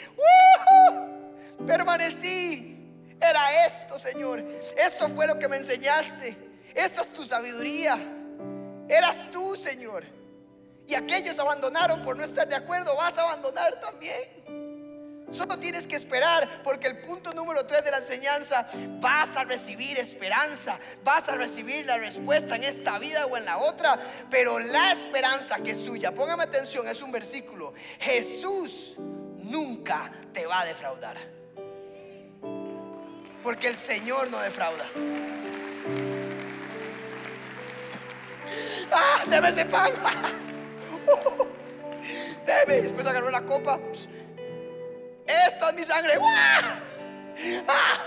Permanecí 1.66 2.76
era 3.20 3.66
esto, 3.66 3.98
Señor. 3.98 4.40
Esto 4.76 5.08
fue 5.08 5.26
lo 5.26 5.38
que 5.38 5.48
me 5.48 5.56
enseñaste. 5.56 6.36
Esta 6.74 7.02
es 7.02 7.08
tu 7.08 7.24
sabiduría. 7.24 7.98
Eras 8.88 9.28
tú, 9.32 9.56
Señor. 9.56 10.04
Y 10.86 10.94
aquellos 10.94 11.38
abandonaron 11.38 12.02
por 12.02 12.16
no 12.16 12.24
estar 12.24 12.48
de 12.48 12.54
acuerdo. 12.54 12.94
Vas 12.96 13.18
a 13.18 13.22
abandonar 13.22 13.80
también. 13.80 14.69
Solo 15.30 15.58
tienes 15.58 15.86
que 15.86 15.96
esperar 15.96 16.48
porque 16.64 16.88
el 16.88 16.98
punto 16.98 17.32
número 17.32 17.64
3 17.64 17.84
de 17.84 17.90
la 17.90 17.98
enseñanza, 17.98 18.66
vas 19.00 19.36
a 19.36 19.44
recibir 19.44 19.98
esperanza, 19.98 20.78
vas 21.04 21.28
a 21.28 21.36
recibir 21.36 21.86
la 21.86 21.98
respuesta 21.98 22.56
en 22.56 22.64
esta 22.64 22.98
vida 22.98 23.26
o 23.26 23.36
en 23.36 23.44
la 23.44 23.58
otra, 23.58 23.98
pero 24.28 24.58
la 24.58 24.92
esperanza 24.92 25.58
que 25.58 25.72
es 25.72 25.80
suya, 25.80 26.12
póngame 26.12 26.44
atención, 26.44 26.88
es 26.88 27.00
un 27.00 27.12
versículo, 27.12 27.74
Jesús 28.00 28.96
nunca 28.98 30.10
te 30.32 30.46
va 30.46 30.60
a 30.60 30.64
defraudar. 30.64 31.16
Porque 33.42 33.68
el 33.68 33.76
Señor 33.76 34.30
no 34.30 34.40
defrauda. 34.40 34.86
¡Ah! 38.92 39.24
Deme 39.28 39.48
ese 39.48 39.64
pan. 39.64 39.90
Deme. 42.46 42.82
Después 42.82 43.06
agarró 43.06 43.30
la 43.30 43.42
copa. 43.42 43.78
Esta 45.46 45.70
es 45.70 45.74
mi 45.74 45.84
sangre. 45.84 46.14
¡Ah! 47.68 48.06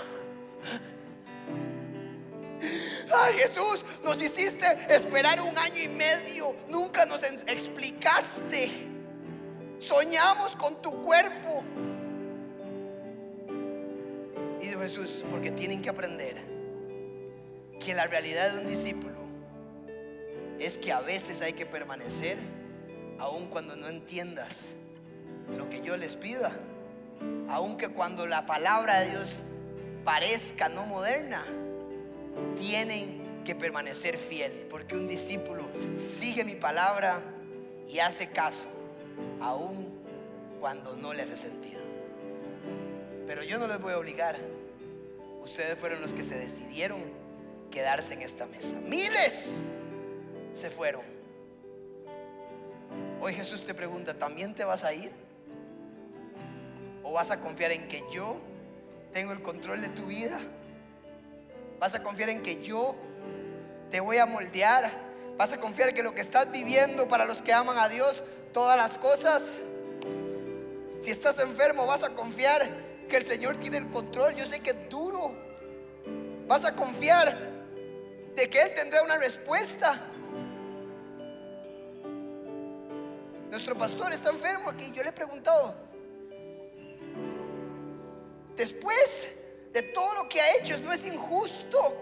Ay 3.15 3.33
Jesús, 3.33 3.83
nos 4.03 4.21
hiciste 4.21 4.65
esperar 4.89 5.41
un 5.41 5.57
año 5.57 5.81
y 5.81 5.87
medio. 5.87 6.55
Nunca 6.67 7.05
nos 7.05 7.23
explicaste. 7.23 8.71
Soñamos 9.79 10.55
con 10.55 10.81
tu 10.81 10.91
cuerpo. 11.03 11.63
Jesús, 14.83 15.23
porque 15.31 15.49
tienen 15.49 15.81
que 15.81 15.89
aprender 15.89 16.35
que 17.79 17.93
la 17.93 18.05
realidad 18.05 18.51
de 18.51 18.59
un 18.59 18.67
discípulo 18.67 19.15
es 20.59 20.77
que 20.77 20.91
a 20.91 20.99
veces 20.99 21.41
hay 21.41 21.53
que 21.53 21.65
permanecer 21.65 22.37
aun 23.17 23.47
cuando 23.47 23.77
no 23.77 23.87
entiendas 23.87 24.75
lo 25.57 25.69
que 25.69 25.81
yo 25.81 25.95
les 25.95 26.17
pida, 26.17 26.51
aunque 27.49 27.89
cuando 27.89 28.25
la 28.25 28.45
palabra 28.45 29.01
de 29.01 29.11
Dios 29.11 29.43
parezca 30.03 30.69
no 30.69 30.85
moderna, 30.85 31.45
tienen 32.59 33.21
que 33.45 33.55
permanecer 33.55 34.17
fiel, 34.17 34.51
porque 34.69 34.95
un 34.95 35.07
discípulo 35.07 35.67
sigue 35.95 36.43
mi 36.43 36.55
palabra 36.55 37.21
y 37.87 37.99
hace 37.99 38.29
caso, 38.29 38.67
aun 39.41 39.89
cuando 40.59 40.95
no 40.95 41.13
le 41.13 41.23
hace 41.23 41.35
sentido. 41.35 41.81
Pero 43.27 43.43
yo 43.43 43.57
no 43.57 43.67
les 43.67 43.79
voy 43.79 43.93
a 43.93 43.97
obligar 43.97 44.37
ustedes 45.43 45.77
fueron 45.77 46.01
los 46.01 46.13
que 46.13 46.23
se 46.23 46.35
decidieron 46.37 47.01
quedarse 47.69 48.13
en 48.13 48.21
esta 48.21 48.45
mesa. 48.47 48.75
Miles 48.87 49.61
se 50.53 50.69
fueron. 50.69 51.01
Hoy 53.21 53.33
Jesús 53.33 53.63
te 53.63 53.73
pregunta, 53.73 54.13
¿también 54.13 54.53
te 54.53 54.63
vas 54.63 54.83
a 54.83 54.93
ir? 54.93 55.11
¿O 57.03 57.11
vas 57.11 57.31
a 57.31 57.39
confiar 57.39 57.71
en 57.71 57.87
que 57.87 58.03
yo 58.11 58.37
tengo 59.11 59.33
el 59.33 59.41
control 59.41 59.81
de 59.81 59.89
tu 59.89 60.05
vida? 60.05 60.39
¿Vas 61.79 61.93
a 61.93 62.01
confiar 62.01 62.29
en 62.29 62.41
que 62.41 62.63
yo 62.63 62.95
te 63.91 63.99
voy 63.99 64.17
a 64.17 64.25
moldear? 64.25 64.91
¿Vas 65.37 65.51
a 65.51 65.57
confiar 65.57 65.93
que 65.93 66.01
lo 66.01 66.15
que 66.15 66.21
estás 66.21 66.51
viviendo 66.51 67.07
para 67.07 67.25
los 67.25 67.41
que 67.41 67.53
aman 67.53 67.77
a 67.77 67.89
Dios, 67.89 68.23
todas 68.53 68.77
las 68.77 68.97
cosas? 68.97 69.51
Si 70.99 71.11
estás 71.11 71.39
enfermo, 71.39 71.85
vas 71.85 72.03
a 72.03 72.11
confiar 72.11 72.69
que 73.09 73.17
el 73.17 73.25
Señor 73.25 73.57
tiene 73.57 73.77
el 73.77 73.89
control. 73.89 74.35
Yo 74.35 74.45
sé 74.45 74.61
que 74.61 74.69
es 74.69 74.89
duro. 74.89 75.35
Vas 76.47 76.63
a 76.63 76.73
confiar 76.73 77.37
de 78.35 78.49
que 78.49 78.61
Él 78.61 78.71
tendrá 78.75 79.03
una 79.03 79.17
respuesta. 79.17 79.99
Nuestro 83.51 83.77
pastor 83.77 84.13
está 84.13 84.29
enfermo 84.29 84.69
aquí. 84.69 84.91
Yo 84.95 85.03
le 85.03 85.09
he 85.09 85.13
preguntado, 85.13 85.75
después 88.55 89.27
de 89.71 89.81
todo 89.81 90.13
lo 90.13 90.29
que 90.29 90.41
ha 90.41 90.57
hecho, 90.57 90.77
¿no 90.79 90.91
es 90.93 91.05
injusto? 91.05 91.95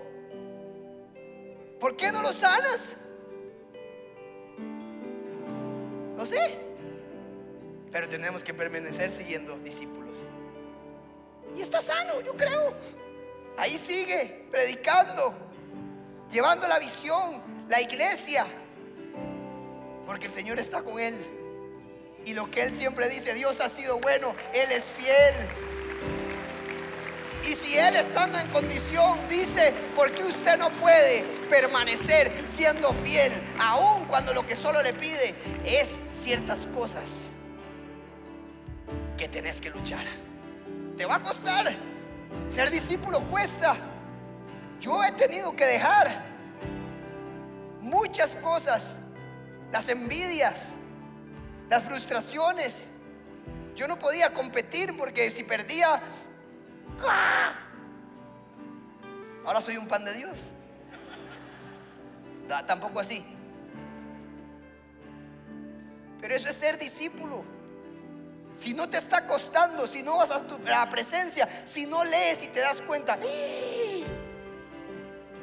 ¿Por 1.80 1.95
qué 1.95 2.12
no 2.12 2.22
lo 2.22 2.34
sanas? 2.34 2.93
No 6.16 6.26
sé. 6.26 6.60
Pero 7.91 8.08
tenemos 8.08 8.43
que 8.43 8.54
permanecer 8.54 9.12
siguiendo 9.12 9.58
discípulos. 9.60 10.16
Y 11.56 11.62
está 11.62 11.82
sano, 11.82 12.22
yo 12.22 12.34
creo. 12.36 12.74
Ahí 13.58 13.78
sigue, 13.78 14.45
predicando, 14.49 15.34
llevando 16.32 16.68
la 16.68 16.80
visión, 16.80 17.41
la 17.68 17.82
iglesia. 17.82 18.45
Porque 20.06 20.28
el 20.28 20.34
Señor 20.34 20.60
está 20.60 20.84
con 20.84 20.99
él. 20.99 21.16
Y 22.26 22.34
lo 22.34 22.49
que 22.52 22.64
él 22.64 22.78
siempre 22.78 23.10
dice, 23.10 23.34
Dios 23.34 23.60
ha 23.60 23.70
sido 23.70 23.97
bueno, 23.99 24.36
Él 24.54 24.72
es 24.72 24.84
fiel. 24.84 25.34
Y 27.48 27.56
si 27.56 27.76
Él 27.76 27.96
estando 27.96 28.38
en 28.38 28.48
condición 28.50 29.18
dice, 29.28 29.74
¿por 29.96 30.12
qué 30.12 30.24
usted 30.24 30.58
no 30.58 30.70
puede 30.72 31.24
permanecer 31.50 32.32
siendo 32.46 32.94
fiel? 32.96 33.32
Aun 33.60 34.06
cuando 34.06 34.34
lo 34.34 34.46
que 34.46 34.56
solo 34.56 34.82
le 34.84 34.94
pide 34.94 35.34
es 35.66 35.98
ciertas 36.14 36.68
cosas 36.68 37.10
que 39.18 39.28
tenés 39.28 39.60
que 39.60 39.72
luchar. 39.72 40.06
Te 40.98 41.06
va 41.06 41.16
a 41.16 41.24
costar. 41.24 41.76
Ser 42.48 42.70
discípulo 42.70 43.22
cuesta. 43.22 43.76
Yo 44.80 45.04
he 45.04 45.12
tenido 45.14 45.56
que 45.56 45.66
dejar 45.66 46.24
muchas 47.82 48.36
cosas. 48.36 48.96
Las 49.72 49.89
envidias, 49.89 50.70
las 51.70 51.84
frustraciones. 51.84 52.88
Yo 53.76 53.88
no 53.88 53.98
podía 53.98 54.32
competir 54.32 54.96
porque 54.96 55.32
si 55.32 55.44
perdía. 55.44 56.02
Ahora 59.45 59.62
soy 59.62 59.78
un 59.78 59.88
pan 59.88 60.06
de 60.06 60.14
Dios. 60.14 60.36
tampoco 62.68 62.99
así. 62.99 63.26
Pero 66.20 66.36
eso 66.36 66.49
es 66.49 66.56
ser 66.56 66.78
discípulo 66.78 67.43
si 68.62 68.74
no 68.76 68.88
te 68.88 68.97
está 68.97 69.26
costando, 69.26 69.88
si 69.88 70.04
no 70.04 70.18
vas 70.18 70.30
a, 70.30 70.41
tu, 70.41 70.60
presencia, 70.91 71.49
si 71.64 71.88
no 71.88 72.04
lees 72.04 72.43
y 72.43 72.47
te 72.47 72.60
das 72.60 72.80
cuenta, 72.82 73.18
¡Ah! 73.20 74.06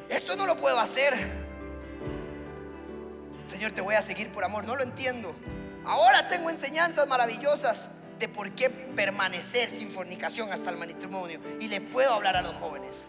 esto 0.09 0.37
no 0.37 0.47
lo 0.47 0.57
puedo 0.57 0.79
hacer. 0.79 1.15
Señor, 3.49 3.73
te 3.73 3.81
voy 3.81 3.97
a 3.97 4.03
seguir 4.03 4.31
por 4.31 4.45
amor, 4.45 4.65
no 4.65 4.77
lo 4.77 4.85
entiendo. 4.85 5.35
Ahora 5.85 6.29
tengo 6.29 6.49
enseñanzas 6.49 7.09
maravillosas 7.09 7.89
de 8.19 8.29
por 8.29 8.51
qué 8.53 8.71
permanecer 8.71 9.69
sin 9.69 9.91
fornicación 9.91 10.53
hasta 10.53 10.71
el 10.71 10.77
matrimonio. 10.77 11.41
Y 11.61 11.69
le 11.69 11.81
puedo 11.81 12.13
hablar 12.13 12.37
a 12.37 12.43
los 12.43 12.55
jóvenes. 12.57 13.09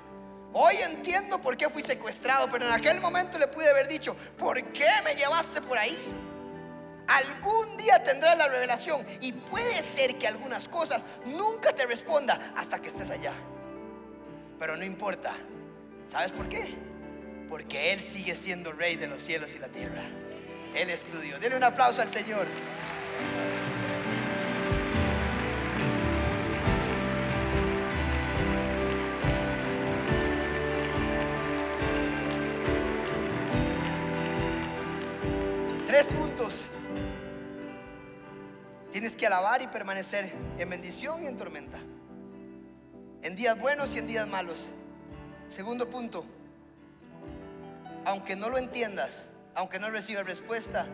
Hoy 0.53 0.75
entiendo 0.77 1.39
por 1.39 1.57
qué 1.57 1.69
fui 1.69 1.83
secuestrado, 1.83 2.49
pero 2.51 2.65
en 2.65 2.71
aquel 2.71 2.99
momento 2.99 3.37
le 3.37 3.47
pude 3.47 3.69
haber 3.69 3.87
dicho, 3.87 4.15
¿por 4.37 4.63
qué 4.71 4.89
me 5.03 5.13
llevaste 5.15 5.61
por 5.61 5.77
ahí? 5.77 5.97
Algún 7.07 7.77
día 7.77 8.03
tendrás 8.03 8.37
la 8.37 8.47
revelación 8.47 9.05
y 9.21 9.31
puede 9.31 9.81
ser 9.81 10.17
que 10.17 10.27
algunas 10.27 10.67
cosas 10.67 11.03
nunca 11.25 11.73
te 11.73 11.85
responda 11.85 12.53
hasta 12.55 12.79
que 12.79 12.89
estés 12.89 13.09
allá. 13.09 13.33
Pero 14.59 14.75
no 14.75 14.83
importa. 14.83 15.35
¿Sabes 16.07 16.31
por 16.31 16.49
qué? 16.49 16.75
Porque 17.47 17.93
Él 17.93 17.99
sigue 17.99 18.35
siendo 18.35 18.71
rey 18.71 18.95
de 18.95 19.07
los 19.07 19.21
cielos 19.21 19.51
y 19.55 19.59
la 19.59 19.67
tierra. 19.69 20.03
Él 20.75 20.89
estudió. 20.89 21.39
Dele 21.39 21.55
un 21.55 21.63
aplauso 21.63 22.01
al 22.01 22.09
Señor. 22.09 22.45
Tres 35.89 36.05
puntos 36.05 36.67
Tienes 38.91 39.15
que 39.15 39.25
alabar 39.25 39.63
y 39.63 39.67
permanecer 39.67 40.31
en 40.59 40.69
bendición 40.69 41.23
y 41.23 41.25
en 41.25 41.35
tormenta. 41.35 41.79
En 43.23 43.35
días 43.35 43.59
buenos 43.59 43.95
y 43.95 43.97
en 43.97 44.05
días 44.05 44.27
malos. 44.27 44.67
Segundo 45.47 45.89
punto. 45.89 46.25
Aunque 48.05 48.35
no 48.35 48.49
lo 48.49 48.59
entiendas, 48.59 49.31
aunque 49.55 49.79
no 49.79 49.89
recibas 49.89 50.27
respuesta, 50.27 50.85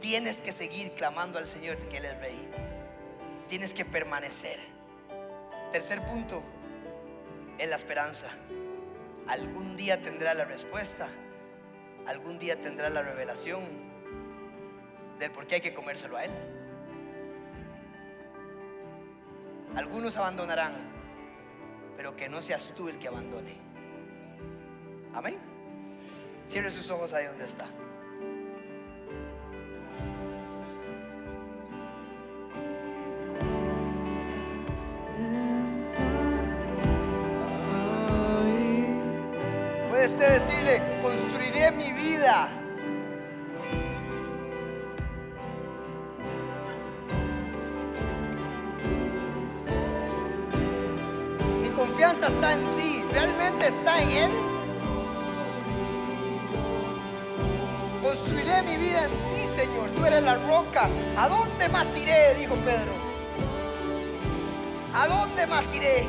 tienes 0.00 0.40
que 0.40 0.50
seguir 0.50 0.90
clamando 0.94 1.38
al 1.38 1.46
Señor 1.46 1.78
que 1.88 1.98
Él 1.98 2.06
es 2.06 2.18
Rey. 2.18 2.48
Tienes 3.46 3.72
que 3.72 3.84
permanecer. 3.84 4.58
Tercer 5.70 6.04
punto, 6.06 6.42
es 7.58 7.68
la 7.68 7.76
esperanza. 7.76 8.26
Algún 9.28 9.76
día 9.76 10.02
tendrá 10.02 10.34
la 10.34 10.44
respuesta. 10.44 11.06
Algún 12.08 12.40
día 12.40 12.60
tendrá 12.60 12.90
la 12.90 13.02
revelación 13.02 13.83
del 15.18 15.30
por 15.30 15.46
qué 15.46 15.56
hay 15.56 15.60
que 15.60 15.74
comérselo 15.74 16.16
a 16.16 16.24
Él. 16.24 16.30
Algunos 19.76 20.16
abandonarán, 20.16 20.74
pero 21.96 22.14
que 22.14 22.28
no 22.28 22.40
seas 22.40 22.72
tú 22.76 22.88
el 22.88 22.98
que 22.98 23.08
abandone. 23.08 23.56
Amén. 25.12 25.38
Cierre 26.46 26.70
sus 26.70 26.90
ojos 26.90 27.12
ahí 27.12 27.26
donde 27.26 27.44
está. 27.44 27.66
Vida 58.76 59.04
en 59.04 59.10
ti, 59.28 59.46
Señor. 59.46 59.90
Tú 59.90 60.04
eres 60.04 60.22
la 60.22 60.36
roca. 60.36 60.88
¿A 61.16 61.28
dónde 61.28 61.68
más 61.68 61.96
iré? 61.96 62.34
Dijo 62.34 62.54
Pedro. 62.56 62.92
¿A 64.94 65.06
dónde 65.08 65.46
más 65.46 65.74
iré? 65.74 66.06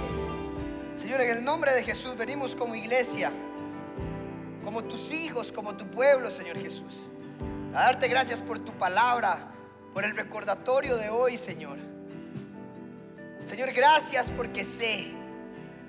Señor, 0.96 1.22
en 1.22 1.38
el 1.38 1.44
nombre 1.44 1.74
de 1.74 1.84
Jesús 1.84 2.16
venimos 2.16 2.56
como 2.56 2.76
iglesia, 2.76 3.32
como 4.64 4.84
tus 4.84 5.12
hijos, 5.12 5.52
como 5.52 5.76
tu 5.76 5.86
pueblo, 5.90 6.32
Señor 6.32 6.58
Jesús. 6.58 7.10
A 7.74 7.84
darte 7.84 8.08
gracias 8.08 8.42
por 8.42 8.60
tu 8.60 8.72
palabra, 8.74 9.52
por 9.94 10.06
el 10.06 10.16
recordatorio 10.16 10.98
de 10.98 11.10
hoy, 11.10 11.38
Señor. 11.38 11.78
Señor, 13.46 13.74
gracias 13.74 14.30
porque 14.38 14.64
sé 14.64 15.08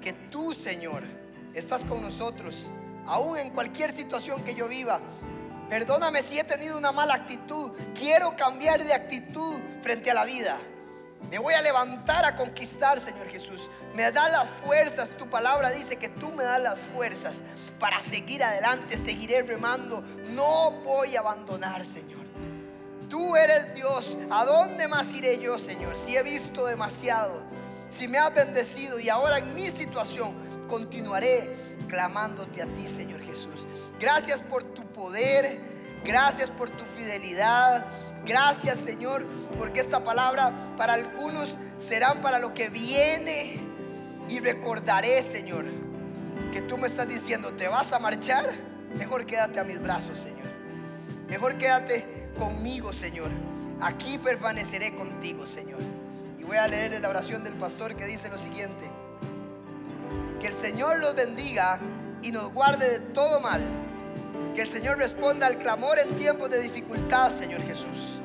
que 0.03 0.13
tú, 0.31 0.53
Señor, 0.53 1.05
estás 1.55 1.85
con 1.85 2.03
nosotros, 2.03 2.71
aún 3.07 3.39
en 3.39 3.51
cualquier 3.51 3.93
situación 3.93 4.43
que 4.43 4.55
yo 4.55 4.69
viva. 4.69 5.01
Perdóname 5.69 6.23
si 6.23 6.39
he 6.39 6.45
tenido 6.45 6.79
una 6.79 6.93
mala 6.93 7.15
actitud. 7.15 7.73
Quiero 7.95 8.37
cambiar 8.37 8.85
de 8.85 8.95
actitud 8.95 9.57
frente 9.83 10.11
a 10.11 10.15
la 10.15 10.25
vida. 10.25 10.59
Me 11.31 11.39
voy 11.39 11.55
a 11.55 11.63
levantar 11.63 12.25
a 12.25 12.37
conquistar, 12.37 13.01
Señor 13.01 13.29
Jesús. 13.29 13.69
Me 13.95 14.11
da 14.13 14.29
las 14.29 14.47
fuerzas. 14.65 15.11
Tu 15.19 15.29
palabra 15.29 15.71
dice 15.71 15.97
que 15.97 16.09
tú 16.09 16.31
me 16.33 16.45
das 16.45 16.63
las 16.63 16.79
fuerzas 16.95 17.43
para 17.81 17.99
seguir 18.01 18.45
adelante. 18.45 18.97
Seguiré 18.97 19.43
remando. 19.43 20.03
No 20.31 20.71
voy 20.85 21.17
a 21.17 21.21
abandonar, 21.21 21.85
Señor. 21.85 22.25
Tú 23.09 23.35
eres 23.35 23.75
Dios. 23.75 24.17
¿A 24.31 24.45
dónde 24.45 24.87
más 24.87 25.13
iré 25.13 25.39
yo, 25.39 25.59
Señor? 25.59 25.99
Si 25.99 26.17
he 26.17 26.23
visto 26.23 26.67
demasiado 26.67 27.57
si 27.91 28.09
me 28.09 28.19
has 28.19 28.35
bendecido 28.35 28.99
y 28.99 29.09
ahora 29.09 29.39
en 29.39 29.55
mi 29.55 29.67
situación 29.69 30.35
continuaré 30.69 31.51
clamándote 31.89 32.63
a 32.63 32.67
ti, 32.67 32.87
Señor 32.89 33.21
Jesús. 33.23 33.67
Gracias 34.01 34.41
por 34.41 34.63
tu 34.63 34.83
poder, 34.87 35.61
gracias 36.05 36.51
por 36.51 36.71
tu 36.71 36.85
fidelidad. 36.85 37.87
Gracias, 38.25 38.79
Señor, 38.79 39.25
porque 39.57 39.81
esta 39.81 40.03
palabra 40.03 40.53
para 40.77 40.95
algunos 40.95 41.57
serán 41.79 42.21
para 42.23 42.39
lo 42.39 42.55
que 42.55 42.69
viene. 42.69 43.61
Y 44.29 44.41
recordaré, 44.41 45.23
Señor, 45.23 45.65
que 46.53 46.61
tú 46.63 46.77
me 46.77 46.89
estás 46.89 47.09
diciendo, 47.09 47.53
¿te 47.53 47.69
vas 47.69 47.93
a 47.93 48.01
marchar? 48.01 48.53
Mejor 48.99 49.27
quédate 49.27 49.61
a 49.61 49.65
mis 49.65 49.81
brazos, 49.81 50.19
Señor. 50.19 50.47
Mejor 51.29 51.57
quédate 51.57 52.29
conmigo, 52.37 52.93
Señor. 52.93 53.31
Aquí 53.81 54.19
permaneceré 54.19 54.95
contigo, 54.97 55.47
Señor. 55.47 55.81
Y 56.39 56.43
voy 56.43 56.57
a 56.57 56.67
leer 56.67 57.01
la 57.01 57.09
oración 57.09 57.45
del 57.45 57.55
pastor 57.55 57.95
que 57.95 58.07
dice 58.07 58.29
lo 58.29 58.39
siguiente. 58.39 58.91
Que 60.47 60.53
el 60.53 60.59
Señor 60.59 61.01
los 61.01 61.17
bendiga 61.17 61.81
y 62.23 62.31
nos 62.31 62.53
guarde 62.53 62.89
de 62.89 63.01
todo 63.01 63.41
mal. 63.41 63.61
Que 64.55 64.63
el 64.63 64.69
Señor 64.69 64.97
responda 64.97 65.49
al 65.49 65.59
clamor 65.59 65.99
en 65.99 66.09
tiempos 66.19 66.49
de 66.51 66.63
dificultad, 66.63 67.33
Señor 67.33 67.61
Jesús. 67.63 68.21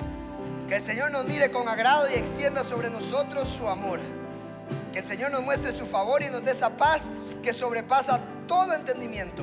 Que 0.68 0.76
el 0.76 0.84
Señor 0.84 1.10
nos 1.10 1.26
mire 1.26 1.50
con 1.50 1.68
agrado 1.68 2.08
y 2.08 2.14
extienda 2.14 2.64
sobre 2.64 2.92
nosotros 2.92 3.50
su 3.50 3.68
amor. 3.68 4.00
Que 4.94 5.00
el 5.00 5.06
Señor 5.06 5.32
nos 5.32 5.42
muestre 5.42 5.76
su 5.76 5.88
favor 5.88 6.22
y 6.22 6.30
nos 6.30 6.46
dé 6.46 6.52
esa 6.52 6.70
paz 6.70 7.12
que 7.42 7.54
sobrepasa 7.54 8.20
todo 8.48 8.72
entendimiento. 8.76 9.42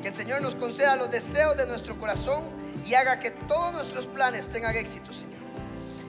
Que 0.00 0.08
el 0.08 0.14
Señor 0.14 0.40
nos 0.40 0.54
conceda 0.54 0.96
los 0.96 1.10
deseos 1.10 1.58
de 1.58 1.66
nuestro 1.66 1.98
corazón 1.98 2.40
y 2.86 2.94
haga 2.94 3.20
que 3.20 3.32
todos 3.32 3.74
nuestros 3.74 4.06
planes 4.06 4.48
tengan 4.48 4.74
éxito, 4.74 5.12
Señor. 5.12 5.32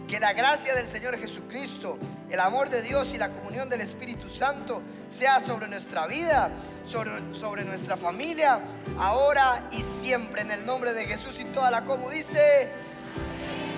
Que 0.07 0.17
la 0.17 0.31
gracia 0.31 0.75
del 0.75 0.87
Señor 0.87 1.17
Jesucristo, 1.19 1.97
el 2.29 2.39
amor 2.39 2.69
de 2.69 2.81
Dios 2.81 3.13
y 3.13 3.17
la 3.17 3.31
comunión 3.31 3.67
del 3.67 3.81
Espíritu 3.81 4.29
Santo 4.29 4.81
sea 5.13 5.39
sobre 5.41 5.67
nuestra 5.67 6.07
vida, 6.07 6.49
sobre, 6.87 7.11
sobre 7.33 7.63
nuestra 7.63 7.95
familia, 7.95 8.59
ahora 8.97 9.63
y 9.71 9.81
siempre. 10.01 10.41
En 10.41 10.51
el 10.51 10.65
nombre 10.65 10.93
de 10.93 11.05
Jesús 11.05 11.39
y 11.39 11.45
toda 11.45 11.69
la 11.71 11.85
como 11.85 12.09
dice, 12.09 12.69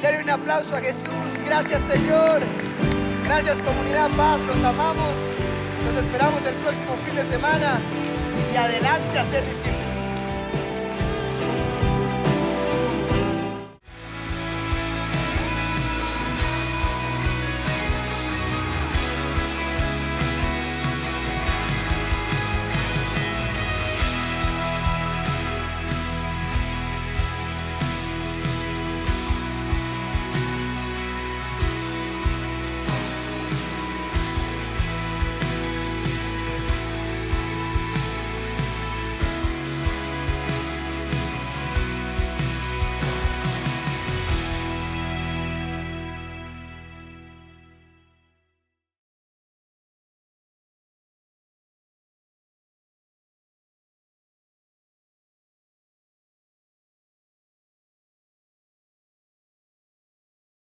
denle 0.01 0.23
un 0.23 0.29
aplauso 0.29 0.73
a 0.75 0.79
Jesús. 0.79 1.01
Gracias 1.45 1.81
Señor. 1.91 2.41
Gracias 3.25 3.61
comunidad 3.61 4.09
paz, 4.15 4.39
los 4.41 4.63
amamos. 4.63 5.15
Nos 5.85 6.03
esperamos 6.03 6.45
el 6.45 6.55
próximo 6.55 6.95
fin 7.05 7.15
de 7.15 7.23
semana 7.23 7.79
y 8.53 8.57
adelante 8.57 9.19
a 9.19 9.25
ser 9.25 9.43
discípulos. 9.43 9.74